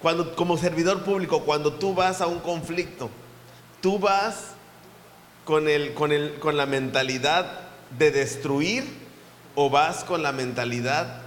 Cuando, 0.00 0.34
como 0.34 0.56
servidor 0.56 1.02
público, 1.02 1.42
cuando 1.44 1.72
tú 1.74 1.94
vas 1.94 2.20
a 2.20 2.26
un 2.26 2.38
conflicto, 2.38 3.10
tú 3.82 3.98
vas 3.98 4.52
con, 5.44 5.68
el, 5.68 5.92
con, 5.94 6.12
el, 6.12 6.38
con 6.38 6.56
la 6.56 6.66
mentalidad 6.66 7.60
de 7.98 8.10
destruir 8.10 8.84
o 9.56 9.70
vas 9.70 10.04
con 10.04 10.22
la 10.22 10.32
mentalidad 10.32 11.22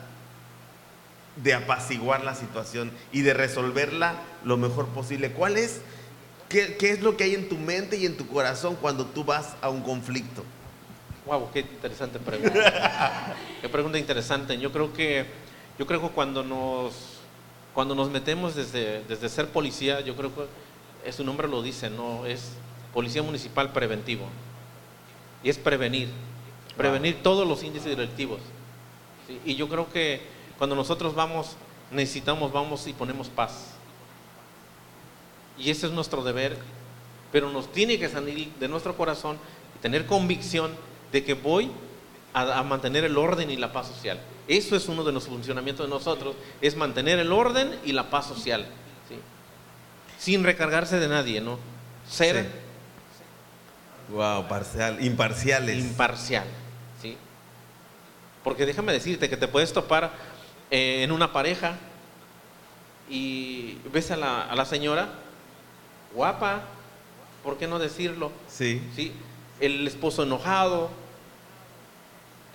de 1.36 1.54
apaciguar 1.54 2.24
la 2.24 2.36
situación 2.36 2.91
y 3.12 3.22
de 3.22 3.34
resolverla 3.34 4.15
lo 4.44 4.58
mejor 4.58 4.88
posible. 4.88 5.32
¿Cuál 5.34 5.58
es? 5.58 5.82
¿Qué, 6.52 6.76
qué 6.76 6.92
es 6.92 7.02
lo 7.02 7.16
que 7.16 7.24
hay 7.24 7.34
en 7.34 7.48
tu 7.48 7.58
mente 7.58 7.96
y 7.96 8.06
en 8.06 8.18
tu 8.18 8.28
corazón 8.28 8.76
cuando 8.76 9.06
tú 9.06 9.24
vas 9.24 9.56
a 9.62 9.70
un 9.70 9.82
conflicto? 9.82 10.44
Wow, 11.26 11.50
qué 11.54 11.62
interesante 11.62 12.20
pregunta. 12.20 13.36
qué 13.62 13.70
pregunta 13.70 13.98
interesante. 13.98 14.58
Yo 14.58 14.72
creo 14.74 14.92
que, 14.92 15.26
yo 15.80 15.88
creo 15.88 16.02
que 16.02 16.10
cuando 16.10 16.44
nos, 16.44 16.94
cuando 17.74 17.96
nos 17.96 18.10
metemos 18.10 18.54
desde, 18.54 19.02
desde 19.06 19.30
ser 19.30 19.48
policía, 19.48 20.02
yo 20.02 20.16
creo 20.18 20.32
que 20.36 21.12
su 21.14 21.24
nombre 21.24 21.48
lo 21.48 21.62
dice, 21.62 21.90
no 21.90 22.26
es 22.26 22.52
policía 22.94 23.24
municipal 23.24 23.72
preventivo. 23.72 24.26
Y 25.44 25.50
es 25.50 25.58
prevenir, 25.58 26.10
prevenir 26.76 27.24
todos 27.24 27.48
los 27.48 27.64
índices 27.64 27.96
delictivos. 27.96 28.42
¿sí? 29.26 29.40
Y 29.46 29.56
yo 29.56 29.70
creo 29.70 29.90
que 29.90 30.22
cuando 30.58 30.76
nosotros 30.76 31.16
vamos, 31.16 31.56
necesitamos, 31.92 32.52
vamos 32.52 32.88
y 32.88 32.94
ponemos 32.94 33.30
paz. 33.30 33.76
Y 35.62 35.69
ese 35.69 35.88
es 35.88 35.91
nuestro 35.93 36.24
deber, 36.24 36.58
pero 37.32 37.50
nos 37.52 37.71
tiene 37.71 38.00
que 38.00 38.10
salir 38.10 38.52
de 38.60 38.67
nuestro 38.67 38.95
corazón 38.97 39.38
y 39.78 39.80
tener 39.80 40.06
convicción 40.06 40.71
de 41.12 41.24
que 41.24 41.34
voy 41.34 41.71
a, 42.34 42.60
a 42.60 42.63
mantener 42.63 43.04
el 43.04 43.17
orden 43.17 43.52
y 43.52 43.58
la 43.58 43.71
paz 43.71 43.88
social. 43.88 44.19
Eso 44.47 44.76
es 44.76 44.88
uno 44.88 45.04
de 45.04 45.12
los 45.12 45.26
funcionamientos 45.28 45.86
de 45.86 45.89
nosotros, 45.89 46.36
es 46.62 46.76
mantener 46.76 47.19
el 47.19 47.32
orden 47.32 47.80
y 47.86 47.91
la 47.91 48.10
paz 48.10 48.28
social, 48.28 48.65
¿sí? 49.08 49.15
sin 50.17 50.43
recargarse 50.43 51.00
de 51.00 51.08
nadie, 51.08 51.41
¿no? 51.41 51.60
Ser 52.10 52.47
Wow, 54.10 54.47
parcial, 54.50 55.02
imparciales. 55.04 55.78
imparcial, 55.78 56.43
¿sí? 57.02 57.15
Porque 58.43 58.65
déjame 58.65 58.91
decirte 58.91 59.30
que 59.30 59.38
te 59.38 59.47
puedes 59.47 59.71
topar 59.71 60.12
eh, 60.69 61.04
en 61.04 61.12
una 61.13 61.32
pareja 61.32 61.78
y 63.10 63.78
ves 63.93 64.12
a 64.12 64.17
la, 64.17 64.41
a 64.43 64.56
la 64.56 64.65
señora, 64.65 65.10
guapa, 66.13 66.62
¿por 67.43 67.58
qué 67.58 67.67
no 67.67 67.80
decirlo? 67.80 68.32
Sí. 68.47 68.82
¿Sí? 68.95 69.13
El 69.60 69.88
esposo 69.88 70.24
enojado. 70.24 70.89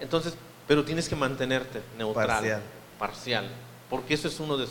Entonces, 0.01 0.35
pero 0.67 0.85
tienes 0.85 1.09
que 1.09 1.17
mantenerte 1.17 1.81
neutral, 1.97 2.27
Parcial. 2.27 2.63
parcial, 2.99 3.49
porque 3.89 4.15
eso 4.15 4.29
es 4.29 4.41
uno 4.41 4.57
de, 4.57 4.67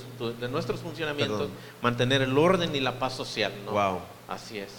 nuestros 0.49 0.81
funcionamientos, 0.81 1.37
Perdón. 1.37 1.53
mantener 1.81 2.21
el 2.21 2.37
orden 2.37 2.75
y 2.75 2.79
la 2.79 2.99
paz 2.99 3.13
social. 3.13 3.53
¿no? 3.65 3.71
Wow. 3.71 3.99
Así 4.27 4.59
es. 4.59 4.71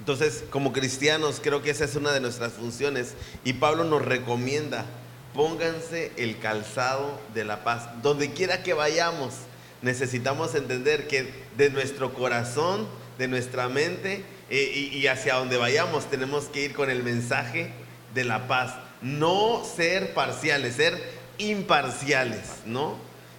Entonces, 0.00 0.44
como 0.50 0.72
cristianos, 0.72 1.40
creo 1.42 1.62
que 1.62 1.70
esa 1.70 1.84
es 1.84 1.94
una 1.94 2.12
de 2.12 2.20
nuestras 2.20 2.52
funciones. 2.54 3.14
Y 3.44 3.54
Pablo 3.54 3.84
nos 3.84 4.02
recomienda, 4.02 4.84
pónganse 5.32 6.12
el 6.16 6.38
calzado 6.38 7.18
de 7.32 7.44
la 7.44 7.62
paz. 7.64 7.88
Donde 8.02 8.32
quiera 8.32 8.62
que 8.62 8.74
vayamos, 8.74 9.34
necesitamos 9.82 10.54
entender 10.54 11.06
que 11.06 11.32
de 11.56 11.70
nuestro 11.70 12.12
corazón, 12.12 12.88
de 13.18 13.28
nuestra 13.28 13.68
mente 13.68 14.24
eh, 14.50 14.90
y, 14.92 15.06
hacia 15.06 15.34
donde 15.34 15.56
vayamos, 15.56 16.10
tenemos 16.10 16.44
que 16.46 16.64
ir 16.64 16.74
con 16.74 16.90
el 16.90 17.02
mensaje 17.02 17.70
de 18.14 18.24
la 18.24 18.46
paz. 18.48 18.74
No 19.02 19.62
ser 19.64 20.14
parciales, 20.14 20.76
ser 20.76 21.00
imparciales, 21.38 22.62
¿no? 22.66 22.96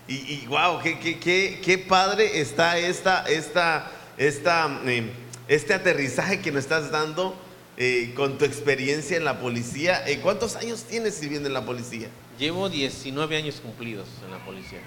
Y, 0.07 0.15
y 0.15 0.45
wow, 0.47 0.79
qué, 0.81 0.99
qué, 0.99 1.19
qué, 1.19 1.61
qué 1.63 1.77
padre 1.77 2.39
está 2.39 2.77
esta, 2.77 3.27
esta, 3.27 3.91
esta, 4.17 4.81
eh, 4.85 5.09
este 5.47 5.73
aterrizaje 5.73 6.41
que 6.41 6.51
nos 6.51 6.63
estás 6.63 6.91
dando 6.91 7.35
eh, 7.77 8.13
con 8.15 8.37
tu 8.37 8.45
experiencia 8.45 9.17
en 9.17 9.25
la 9.25 9.39
policía. 9.39 10.07
Eh, 10.07 10.19
¿Cuántos 10.21 10.55
años 10.55 10.83
tienes 10.83 11.15
sirviendo 11.15 11.47
en 11.47 11.53
la 11.53 11.65
policía? 11.65 12.07
Llevo 12.39 12.69
19 12.69 13.35
años 13.35 13.59
cumplidos 13.61 14.07
en 14.23 14.31
la 14.31 14.45
policía. 14.45 14.79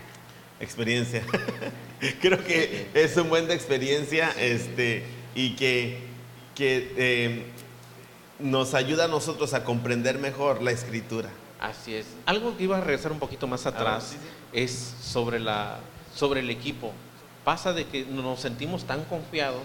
Experiencia. 0.60 1.22
Creo 2.20 2.44
que 2.44 2.88
es 2.94 3.16
un 3.16 3.28
buen 3.28 3.46
de 3.48 3.54
experiencia 3.54 4.30
este, 4.38 5.04
y 5.34 5.54
que, 5.56 5.98
que 6.54 6.92
eh, 6.96 7.46
nos 8.38 8.74
ayuda 8.74 9.04
a 9.04 9.08
nosotros 9.08 9.54
a 9.54 9.64
comprender 9.64 10.18
mejor 10.18 10.62
la 10.62 10.70
escritura. 10.70 11.30
Así 11.60 11.94
es. 11.94 12.06
Algo 12.26 12.56
que 12.56 12.64
iba 12.64 12.78
a 12.78 12.80
regresar 12.80 13.12
un 13.12 13.18
poquito 13.18 13.46
más 13.46 13.66
atrás 13.66 14.10
sí, 14.10 14.16
sí. 14.16 14.28
es 14.52 14.94
sobre, 15.00 15.40
la, 15.40 15.78
sobre 16.14 16.40
el 16.40 16.50
equipo. 16.50 16.92
Pasa 17.44 17.72
de 17.72 17.86
que 17.86 18.04
nos 18.04 18.40
sentimos 18.40 18.84
tan 18.84 19.04
confiados 19.04 19.62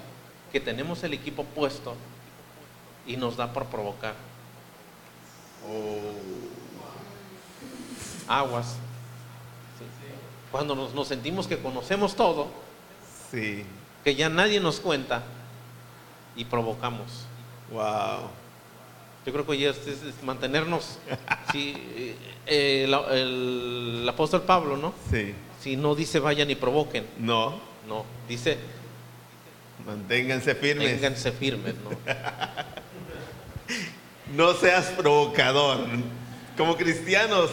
que 0.52 0.60
tenemos 0.60 1.04
el 1.04 1.14
equipo 1.14 1.44
puesto 1.44 1.96
y 3.06 3.18
nos 3.18 3.38
da 3.38 3.52
por 3.52 3.66
provocar. 3.66 4.16
Aguas. 8.28 8.78
Cuando 10.54 10.76
nos, 10.76 10.94
nos 10.94 11.08
sentimos 11.08 11.48
que 11.48 11.58
conocemos 11.58 12.16
todo, 12.16 12.48
Sí, 13.32 13.66
que 14.04 14.14
ya 14.14 14.30
nadie 14.30 14.60
nos 14.60 14.80
cuenta 14.80 15.24
y 16.36 16.46
provocamos. 16.46 17.26
wow. 17.72 18.30
Yo 19.26 19.32
creo 19.34 19.48
que 19.48 19.58
ya 19.58 19.72
es, 19.72 19.78
es- 19.88 20.04
es 20.04 20.22
mantenernos. 20.24 21.00
sí, 21.52 21.74
eh, 21.96 22.16
eh, 22.46 22.84
el, 22.84 22.94
el- 23.18 24.00
el 24.04 24.10
apóstol 24.10 24.44
Pablo, 24.44 24.78
¿no? 24.78 24.94
Sí, 25.10 25.34
Si 25.60 25.76
no 25.76 25.96
dice 25.96 26.20
vayan 26.20 26.52
y 26.52 26.56
provoquen, 26.56 27.08
no, 27.18 27.60
no, 27.88 28.06
dice 28.30 28.60
manténganse 29.88 30.54
firmes. 30.54 30.92
ténganse 31.02 31.32
firmes, 31.32 31.74
¿no? 31.84 31.90
No 34.36 34.54
seas 34.54 34.86
provocador. 34.98 35.80
Como 36.58 36.76
cristianos, 36.78 37.50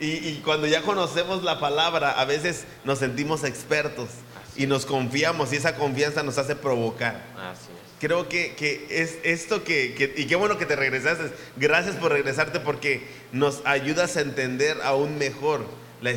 y, 0.00 0.06
y 0.28 0.40
cuando 0.44 0.66
ya 0.66 0.82
conocemos 0.82 1.42
la 1.42 1.60
palabra, 1.60 2.12
a 2.12 2.24
veces 2.24 2.64
nos 2.84 2.98
sentimos 2.98 3.44
expertos 3.44 4.08
Así 4.50 4.62
y 4.64 4.66
nos 4.66 4.86
confiamos 4.86 5.52
y 5.52 5.56
esa 5.56 5.76
confianza 5.76 6.22
nos 6.22 6.38
hace 6.38 6.56
provocar. 6.56 7.22
Así 7.38 7.66
es. 7.70 7.84
Creo 8.00 8.28
que, 8.28 8.54
que 8.54 8.86
es 8.90 9.16
esto 9.22 9.64
que, 9.64 9.94
que- 9.94 10.12
y 10.20 10.26
qué 10.26 10.36
bueno 10.36 10.58
que 10.58 10.66
te 10.66 10.76
regresaste. 10.76 11.32
Gracias 11.56 11.96
por 11.96 12.12
regresarte 12.12 12.60
porque 12.60 13.06
nos 13.32 13.62
ayudas 13.64 14.16
a 14.16 14.20
entender 14.20 14.78
aún 14.82 15.16
mejor 15.16 15.64
la, 16.02 16.12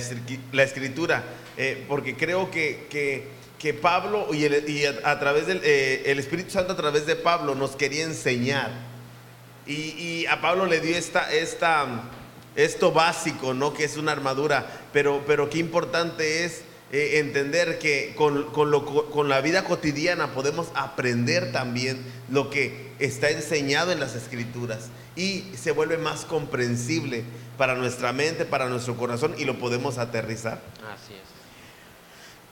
la 0.52 0.64
escritura. 0.64 1.24
Eh, 1.56 1.86
porque 1.88 2.16
creo 2.18 2.52
que, 2.52 2.88
que- 2.90 3.28
que 3.58 3.74
Pablo 3.74 4.28
y, 4.34 4.44
el, 4.44 4.70
y 4.70 4.86
a, 4.86 4.96
a 5.04 5.20
través 5.20 5.48
del 5.48 5.62
eh, 5.64 6.04
el 6.08 6.20
Espíritu 6.20 6.52
Santo 6.52 6.74
a 6.74 6.78
través 6.78 7.06
de 7.08 7.16
Pablo 7.16 7.56
nos 7.56 7.76
quería 7.76 8.04
enseñar. 8.04 8.70
Y, 9.66 9.74
y 9.74 10.26
a 10.28 10.42
Pablo 10.42 10.66
le 10.66 10.80
dio 10.82 10.96
esta, 10.98 11.32
esta, 11.34 11.86
esto 12.58 12.92
básico, 12.92 13.54
¿no? 13.54 13.74
Que 13.74 13.86
es 13.86 13.96
una 13.96 14.12
armadura. 14.12 14.68
Pero, 14.92 15.24
pero 15.26 15.50
qué 15.50 15.60
importante 15.60 16.44
es 16.44 16.64
eh, 16.92 17.20
entender 17.20 17.80
que 17.80 18.14
con, 18.18 18.52
con 18.52 18.72
lo 18.72 18.86
co- 18.86 19.10
con 19.10 19.30
la 19.30 19.40
vida 19.42 19.64
cotidiana 19.64 20.34
podemos 20.34 20.68
aprender 20.76 21.54
también 21.54 22.04
lo 22.30 22.50
que 22.50 22.88
está 23.00 23.30
enseñado 23.30 23.92
en 23.94 24.00
las 24.02 24.16
escrituras. 24.16 24.90
Y 25.16 25.46
se 25.56 25.72
vuelve 25.72 25.98
más 25.98 26.26
comprensible 26.26 27.24
para 27.58 27.76
nuestra 27.76 28.12
mente, 28.14 28.46
para 28.46 28.68
nuestro 28.70 28.96
corazón 28.98 29.34
y 29.38 29.46
lo 29.46 29.58
podemos 29.58 29.98
aterrizar. 29.98 30.62
Así 30.94 31.14
es. 31.14 31.20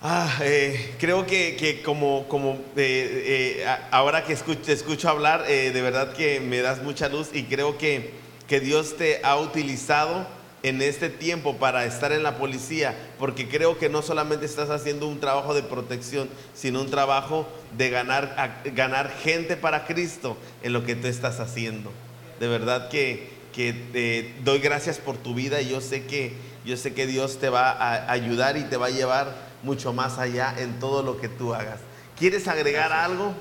Ah, 0.01 0.31
eh, 0.41 0.93
creo 0.99 1.25
que, 1.25 1.55
que 1.55 1.81
como, 1.81 2.27
como 2.27 2.59
eh, 2.75 3.65
ahora 3.91 4.23
que 4.23 4.33
escucho, 4.33 4.61
te 4.61 4.73
escucho 4.73 5.09
hablar, 5.09 5.47
de 5.47 5.81
verdad 5.81 6.13
que 6.13 6.39
me 6.39 6.61
das 6.61 6.83
mucha 6.83 7.09
luz 7.09 7.29
y 7.33 7.43
creo 7.43 7.77
que, 7.77 8.11
que 8.47 8.59
Dios 8.59 8.97
te 8.97 9.21
ha 9.23 9.37
utilizado 9.37 10.27
en 10.63 10.81
este 10.81 11.09
tiempo 11.09 11.57
para 11.57 11.85
estar 11.85 12.11
en 12.11 12.23
la 12.23 12.37
policía, 12.37 12.95
porque 13.19 13.47
creo 13.47 13.77
que 13.77 13.87
no 13.87 14.01
solamente 14.01 14.47
estás 14.47 14.71
haciendo 14.71 15.07
un 15.07 15.19
trabajo 15.19 15.53
de 15.53 15.61
protección, 15.61 16.27
sino 16.55 16.81
un 16.81 16.89
trabajo 16.89 17.47
de 17.77 17.91
ganar, 17.91 18.63
ganar 18.73 19.11
gente 19.23 19.57
para 19.57 19.85
Cristo 19.85 20.37
en 20.63 20.73
lo 20.73 20.83
que 20.83 20.95
tú 20.95 21.05
estás 21.05 21.39
haciendo. 21.39 21.91
De 22.39 22.47
verdad 22.47 22.89
que, 22.89 23.29
que 23.53 23.73
te 23.73 24.33
doy 24.43 24.57
gracias 24.57 24.97
por 24.97 25.17
tu 25.17 25.35
vida 25.35 25.61
y 25.61 25.69
yo 25.69 25.81
sé 25.81 26.05
que, 26.05 26.33
yo 26.65 26.77
sé 26.77 26.95
que 26.95 27.05
Dios 27.05 27.37
te 27.37 27.49
va 27.49 27.69
a 27.69 28.11
ayudar 28.11 28.57
y 28.57 28.63
te 28.63 28.77
va 28.77 28.87
a 28.87 28.89
llevar 28.89 29.35
mucho 29.61 29.93
más 29.93 30.17
allá 30.17 30.55
en 30.57 30.79
todo 30.79 31.03
lo 31.03 31.21
que 31.21 31.29
tú 31.29 31.53
hagas. 31.53 31.79
¿Quieres 32.17 32.47
agregar 32.47 32.91
algo? 32.91 33.35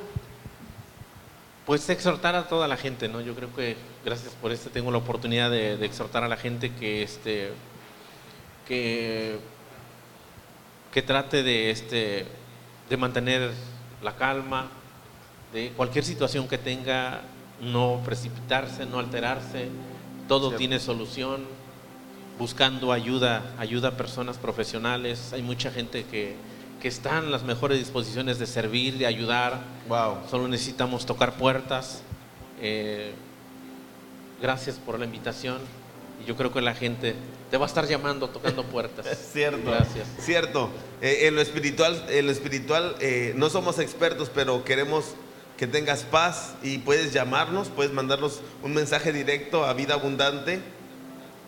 Pues 1.67 1.89
exhortar 1.89 2.35
a 2.35 2.47
toda 2.47 2.69
la 2.69 2.77
gente, 2.77 3.09
¿no? 3.09 3.21
Yo 3.21 3.35
creo 3.35 3.55
que 3.55 3.77
gracias 4.05 4.35
por 4.35 4.53
este 4.53 4.69
tengo 4.71 4.91
la 4.91 4.99
oportunidad 4.99 5.51
de, 5.51 5.77
de 5.77 5.87
exhortar 5.87 6.23
a 6.23 6.29
la 6.29 6.37
gente 6.37 6.73
que 6.75 7.03
este 7.03 7.53
que 8.69 9.39
que 10.93 11.03
trate 11.03 11.43
de 11.43 11.71
este 11.71 12.27
de 12.89 12.97
mantener 12.97 13.51
la 14.03 14.15
calma, 14.17 14.69
de 15.53 15.71
cualquier 15.71 16.05
situación 16.05 16.47
que 16.47 16.59
tenga, 16.59 17.23
no 17.61 18.01
precipitarse, 18.05 18.85
no 18.87 18.99
alterarse, 18.99 19.69
todo 20.29 20.49
Cierto. 20.49 20.59
tiene 20.59 20.81
solución, 20.81 21.45
buscando 22.39 22.93
ayuda, 22.93 23.55
ayuda 23.59 23.89
a 23.89 23.93
personas 23.93 24.37
profesionales, 24.37 25.33
hay 25.33 25.43
mucha 25.43 25.71
gente 25.71 26.05
que, 26.05 26.37
que 26.85 26.89
está 26.89 27.17
en 27.17 27.33
las 27.33 27.45
mejores 27.45 27.79
disposiciones 27.79 28.39
de 28.39 28.47
servir, 28.47 28.99
de 28.99 29.07
ayudar, 29.07 29.63
Wow. 29.89 30.19
Solo 30.31 30.49
necesitamos 30.49 31.07
tocar 31.07 31.39
puertas. 31.39 32.03
Eh, 32.61 33.15
gracias 34.43 34.77
por 34.77 34.99
la 34.99 35.07
invitación. 35.07 35.61
Y 36.23 36.27
yo 36.27 36.37
creo 36.37 36.53
que 36.53 36.61
la 36.61 36.75
gente 36.75 37.15
te 37.51 37.57
va 37.57 37.65
a 37.65 37.69
estar 37.69 37.87
llamando, 37.87 38.29
tocando 38.29 38.65
puertas. 38.71 39.07
Cierto. 39.33 39.71
Gracias. 39.71 40.07
Cierto. 40.21 40.69
Eh, 41.01 41.21
en 41.23 41.35
lo 41.35 41.41
espiritual, 41.41 42.05
en 42.11 42.27
lo 42.27 42.33
espiritual 42.33 42.97
eh, 43.01 43.33
no 43.35 43.49
somos 43.49 43.79
expertos, 43.79 44.31
pero 44.35 44.63
queremos 44.63 45.15
que 45.57 45.67
tengas 45.67 46.03
paz 46.03 46.53
y 46.63 46.77
puedes 46.77 47.15
llamarnos, 47.15 47.69
puedes 47.69 47.95
mandarnos 47.95 48.43
un 48.63 48.75
mensaje 48.75 49.11
directo 49.11 49.65
a 49.65 49.73
Vida 49.73 49.95
Abundante, 49.95 50.61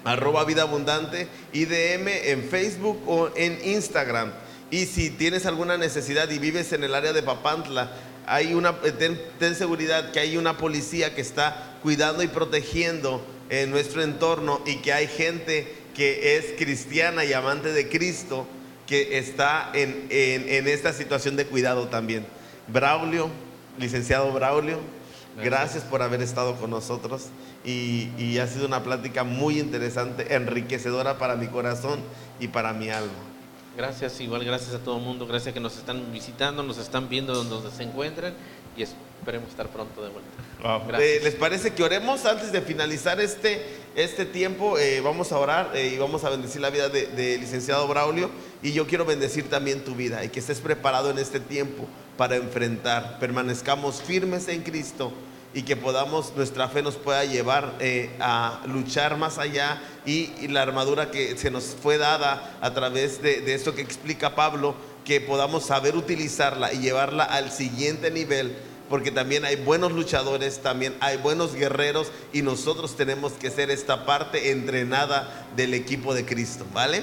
arroba 0.03 0.45
Vida 0.45 0.63
Abundante, 0.63 1.29
IDM 1.53 2.09
en 2.09 2.43
Facebook 2.49 3.03
o 3.07 3.29
en 3.37 3.59
Instagram. 3.63 4.33
Y 4.71 4.87
si 4.87 5.11
tienes 5.11 5.47
alguna 5.47 5.77
necesidad 5.77 6.29
y 6.31 6.39
vives 6.39 6.73
en 6.73 6.83
el 6.85 6.95
área 6.95 7.13
de 7.13 7.23
Papantla, 7.23 7.93
hay 8.27 8.55
una, 8.55 8.71
eh, 8.85 8.91
ten, 8.93 9.21
ten 9.39 9.55
seguridad 9.55 10.11
que 10.11 10.19
hay 10.21 10.37
una 10.37 10.57
policía 10.59 11.15
que 11.15 11.21
está 11.21 11.77
cuidando 11.83 12.23
y 12.23 12.27
protegiendo 12.29 13.25
en 13.49 13.71
nuestro 13.71 14.03
entorno 14.03 14.61
y 14.67 14.77
que 14.79 14.93
hay 14.93 15.07
gente 15.07 15.73
que 15.95 16.37
es 16.37 16.47
cristiana 16.59 17.25
y 17.25 17.33
amante 17.33 17.73
de 17.73 17.89
Cristo 17.89 18.47
que 18.89 19.19
está 19.19 19.71
en, 19.73 20.07
en- 20.11 20.49
en 20.49 20.67
esta 20.69 20.93
situación 20.93 21.37
de 21.37 21.47
cuidado 21.47 21.87
también. 21.89 22.27
Braulio, 22.67 23.31
licenciado 23.79 24.33
Braulio, 24.33 24.79
gracias, 25.37 25.45
Gracias. 25.53 25.85
por 25.85 26.03
haber 26.03 26.23
estado 26.23 26.57
con 26.57 26.71
nosotros 26.71 27.27
y, 27.65 28.09
y 28.19 28.39
ha 28.39 28.49
sido 28.49 28.67
una 28.67 28.83
plática 28.83 29.23
muy 29.23 29.61
interesante, 29.61 30.35
enriquecedora 30.35 31.19
para 31.19 31.37
mi 31.37 31.47
corazón 31.47 32.01
y 32.41 32.49
para 32.49 32.73
mi 32.73 32.91
alma. 32.91 33.13
Gracias, 33.77 34.21
igual 34.21 34.43
gracias 34.43 34.75
a 34.75 34.79
todo 34.79 34.97
el 34.97 35.03
mundo. 35.03 35.27
Gracias 35.27 35.53
que 35.53 35.61
nos 35.61 35.77
están 35.77 36.13
visitando, 36.13 36.63
nos 36.63 36.79
están 36.79 37.09
viendo 37.09 37.35
donde 37.45 37.71
se 37.71 37.83
encuentren 37.83 38.33
y 38.75 38.83
esperemos 38.83 39.51
estar 39.51 39.69
pronto 39.69 40.03
de 40.03 40.09
vuelta. 40.09 40.31
Gracias. 40.89 41.01
Eh, 41.01 41.21
¿Les 41.23 41.35
parece 41.35 41.75
que 41.75 41.83
oremos 41.83 42.25
antes 42.25 42.53
de 42.53 42.63
finalizar 42.63 43.21
este, 43.21 43.63
este 43.95 44.25
tiempo 44.25 44.79
eh, 44.79 45.01
vamos 45.03 45.31
a 45.31 45.39
orar 45.39 45.73
eh, 45.75 45.93
y 45.95 45.99
vamos 45.99 46.25
a 46.25 46.31
bendecir 46.31 46.63
la 46.63 46.71
vida 46.71 46.89
de, 46.89 47.07
de 47.07 47.37
licenciado 47.37 47.87
Braulio 47.87 48.31
y 48.63 48.73
yo 48.73 48.87
quiero 48.87 49.05
bendecir 49.05 49.49
también 49.51 49.85
tu 49.85 49.95
vida 49.95 50.25
y 50.25 50.31
que 50.31 50.41
estés 50.41 50.61
preparado 50.61 51.11
en 51.11 51.19
este 51.19 51.41
tiempo 51.41 51.87
para 52.17 52.37
enfrentar, 52.37 53.19
permanezcamos 53.19 54.01
firmes 54.01 54.49
en 54.49 54.63
Cristo 54.63 55.13
y 55.57 55.63
que 55.63 55.75
podamos, 55.75 56.35
nuestra 56.37 56.69
fe 56.69 56.83
nos 56.83 56.97
pueda 56.97 57.25
llevar 57.25 57.77
eh, 57.81 58.11
a 58.21 58.61
luchar 58.67 59.17
más 59.17 59.39
allá 59.39 59.81
y, 60.05 60.31
y 60.39 60.49
la 60.49 60.61
armadura 60.61 61.11
que 61.11 61.35
se 61.39 61.51
nos 61.51 61.75
fue 61.83 61.97
dada 61.97 62.59
a 62.61 62.75
través 62.75 63.23
de, 63.23 63.41
de 63.41 63.55
esto 63.55 63.75
que 63.75 63.81
explica 63.81 64.35
Pablo, 64.35 64.75
que 65.07 65.19
podamos 65.19 65.65
saber 65.65 65.97
utilizarla 65.97 66.75
y 66.75 66.81
llevarla 66.81 67.25
al 67.25 67.51
siguiente 67.51 68.11
nivel 68.11 68.55
porque 68.91 69.11
también 69.11 69.47
hay 69.47 69.57
buenos 69.57 69.93
luchadores, 69.93 70.59
también 70.59 70.95
hay 71.01 71.17
buenos 71.17 71.55
guerreros 71.55 72.09
y 72.35 72.43
nosotros 72.43 72.95
tenemos 72.95 73.33
que 73.33 73.51
ser 73.51 73.71
esta 73.71 74.05
parte 74.05 74.51
entrenada 74.51 75.49
del 75.57 75.73
equipo 75.73 76.13
de 76.13 76.27
Cristo, 76.27 76.67
¿vale? 76.75 77.03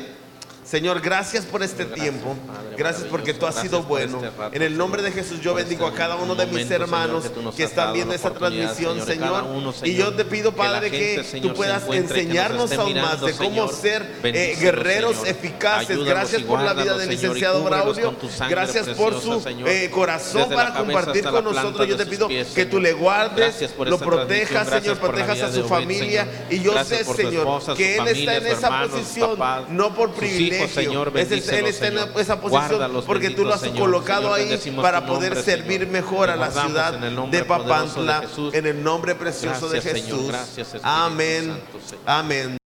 Señor, 0.65 1.02
gracias 1.02 1.45
por 1.45 1.62
este 1.62 1.86
tiempo. 1.86 2.36
Gracias 2.78 3.08
porque 3.10 3.34
tú 3.34 3.45
has 3.45 3.56
sido 3.56 3.84
bueno. 3.84 4.21
este 4.23 4.56
En 4.56 4.62
el 4.62 4.78
nombre 4.78 5.02
de. 5.02 5.13
Jesús 5.13 5.41
yo 5.41 5.54
bendigo 5.54 5.86
a 5.86 5.89
este 5.89 5.99
cada 5.99 6.15
uno 6.15 6.34
de 6.34 6.47
mis 6.47 6.69
hermanos 6.71 7.26
que 7.56 7.63
están 7.63 7.93
viendo 7.93 8.15
esta 8.15 8.34
transmisión, 8.34 9.06
Señor, 9.06 9.45
Y 9.84 9.93
yo 9.93 10.13
te 10.13 10.26
pido, 10.26 10.54
Padre, 10.54 10.89
que 10.89 11.23
tú 11.41 11.54
puedas 11.54 11.84
enseñarnos 11.89 12.71
aún 12.73 12.95
más 12.95 13.21
de 13.21 13.34
cómo 13.34 13.67
ser 13.67 14.19
eh, 14.23 14.58
guerreros 14.60 15.26
eficaces. 15.26 16.04
Gracias 16.04 16.41
por 16.43 16.62
la 16.62 16.73
vida 16.73 16.97
del 16.97 17.10
licenciado 17.10 17.63
Braulio. 17.63 18.15
Gracias 18.49 18.89
por 18.89 19.19
su 19.19 19.43
eh, 19.65 19.89
corazón 19.91 20.49
para 20.49 20.73
compartir 20.73 21.23
con 21.26 21.43
nosotros. 21.43 21.88
Yo 21.88 21.97
te 21.97 22.06
pido 22.06 22.28
que 22.28 22.65
tú 22.65 22.80
le 22.80 22.93
guardes, 22.93 23.69
lo 23.78 23.99
protejas. 23.99 24.69
Señor, 24.69 24.97
protejas 24.97 25.41
a 25.41 25.52
su 25.52 25.67
familia. 25.67 26.28
Y 26.49 26.60
yo 26.62 26.84
sé, 26.84 27.04
Señor, 27.04 27.76
que 27.76 27.97
Él 27.97 28.08
está 28.08 28.38
en 28.38 28.47
esa 28.47 28.88
posición, 28.88 29.38
no 29.69 29.93
por 29.93 30.13
sus 30.13 30.53
privilegio. 30.58 30.84
Señor, 30.84 31.12
Es- 31.16 31.32
Él 31.32 31.66
está 31.68 31.88
en 31.88 31.98
esa 32.18 32.39
posición 32.39 33.04
porque 33.06 33.30
tú 33.32 33.44
lo 33.44 33.54
has 33.54 33.62
Señor. 33.62 33.80
colocado 33.80 34.36
Señor, 34.36 34.52
ahí 34.52 34.76
para 34.82 35.06
poder 35.06 35.34
nombre, 35.36 35.44
servir 35.44 35.88
mejor 35.88 36.30
a 36.30 36.36
la 36.36 36.52
ciudad 36.52 36.94
de 36.94 37.44
Papantla 37.44 38.24
en 38.54 38.66
el 38.66 38.84
nombre 38.84 39.16
precioso 39.16 39.68
de 39.70 39.80
Gracias. 39.80 40.06
Jesús. 40.06 40.28
Gracias, 40.28 40.68
Amén. 40.84 41.48
Santo. 41.82 41.98
Amén. 42.06 42.62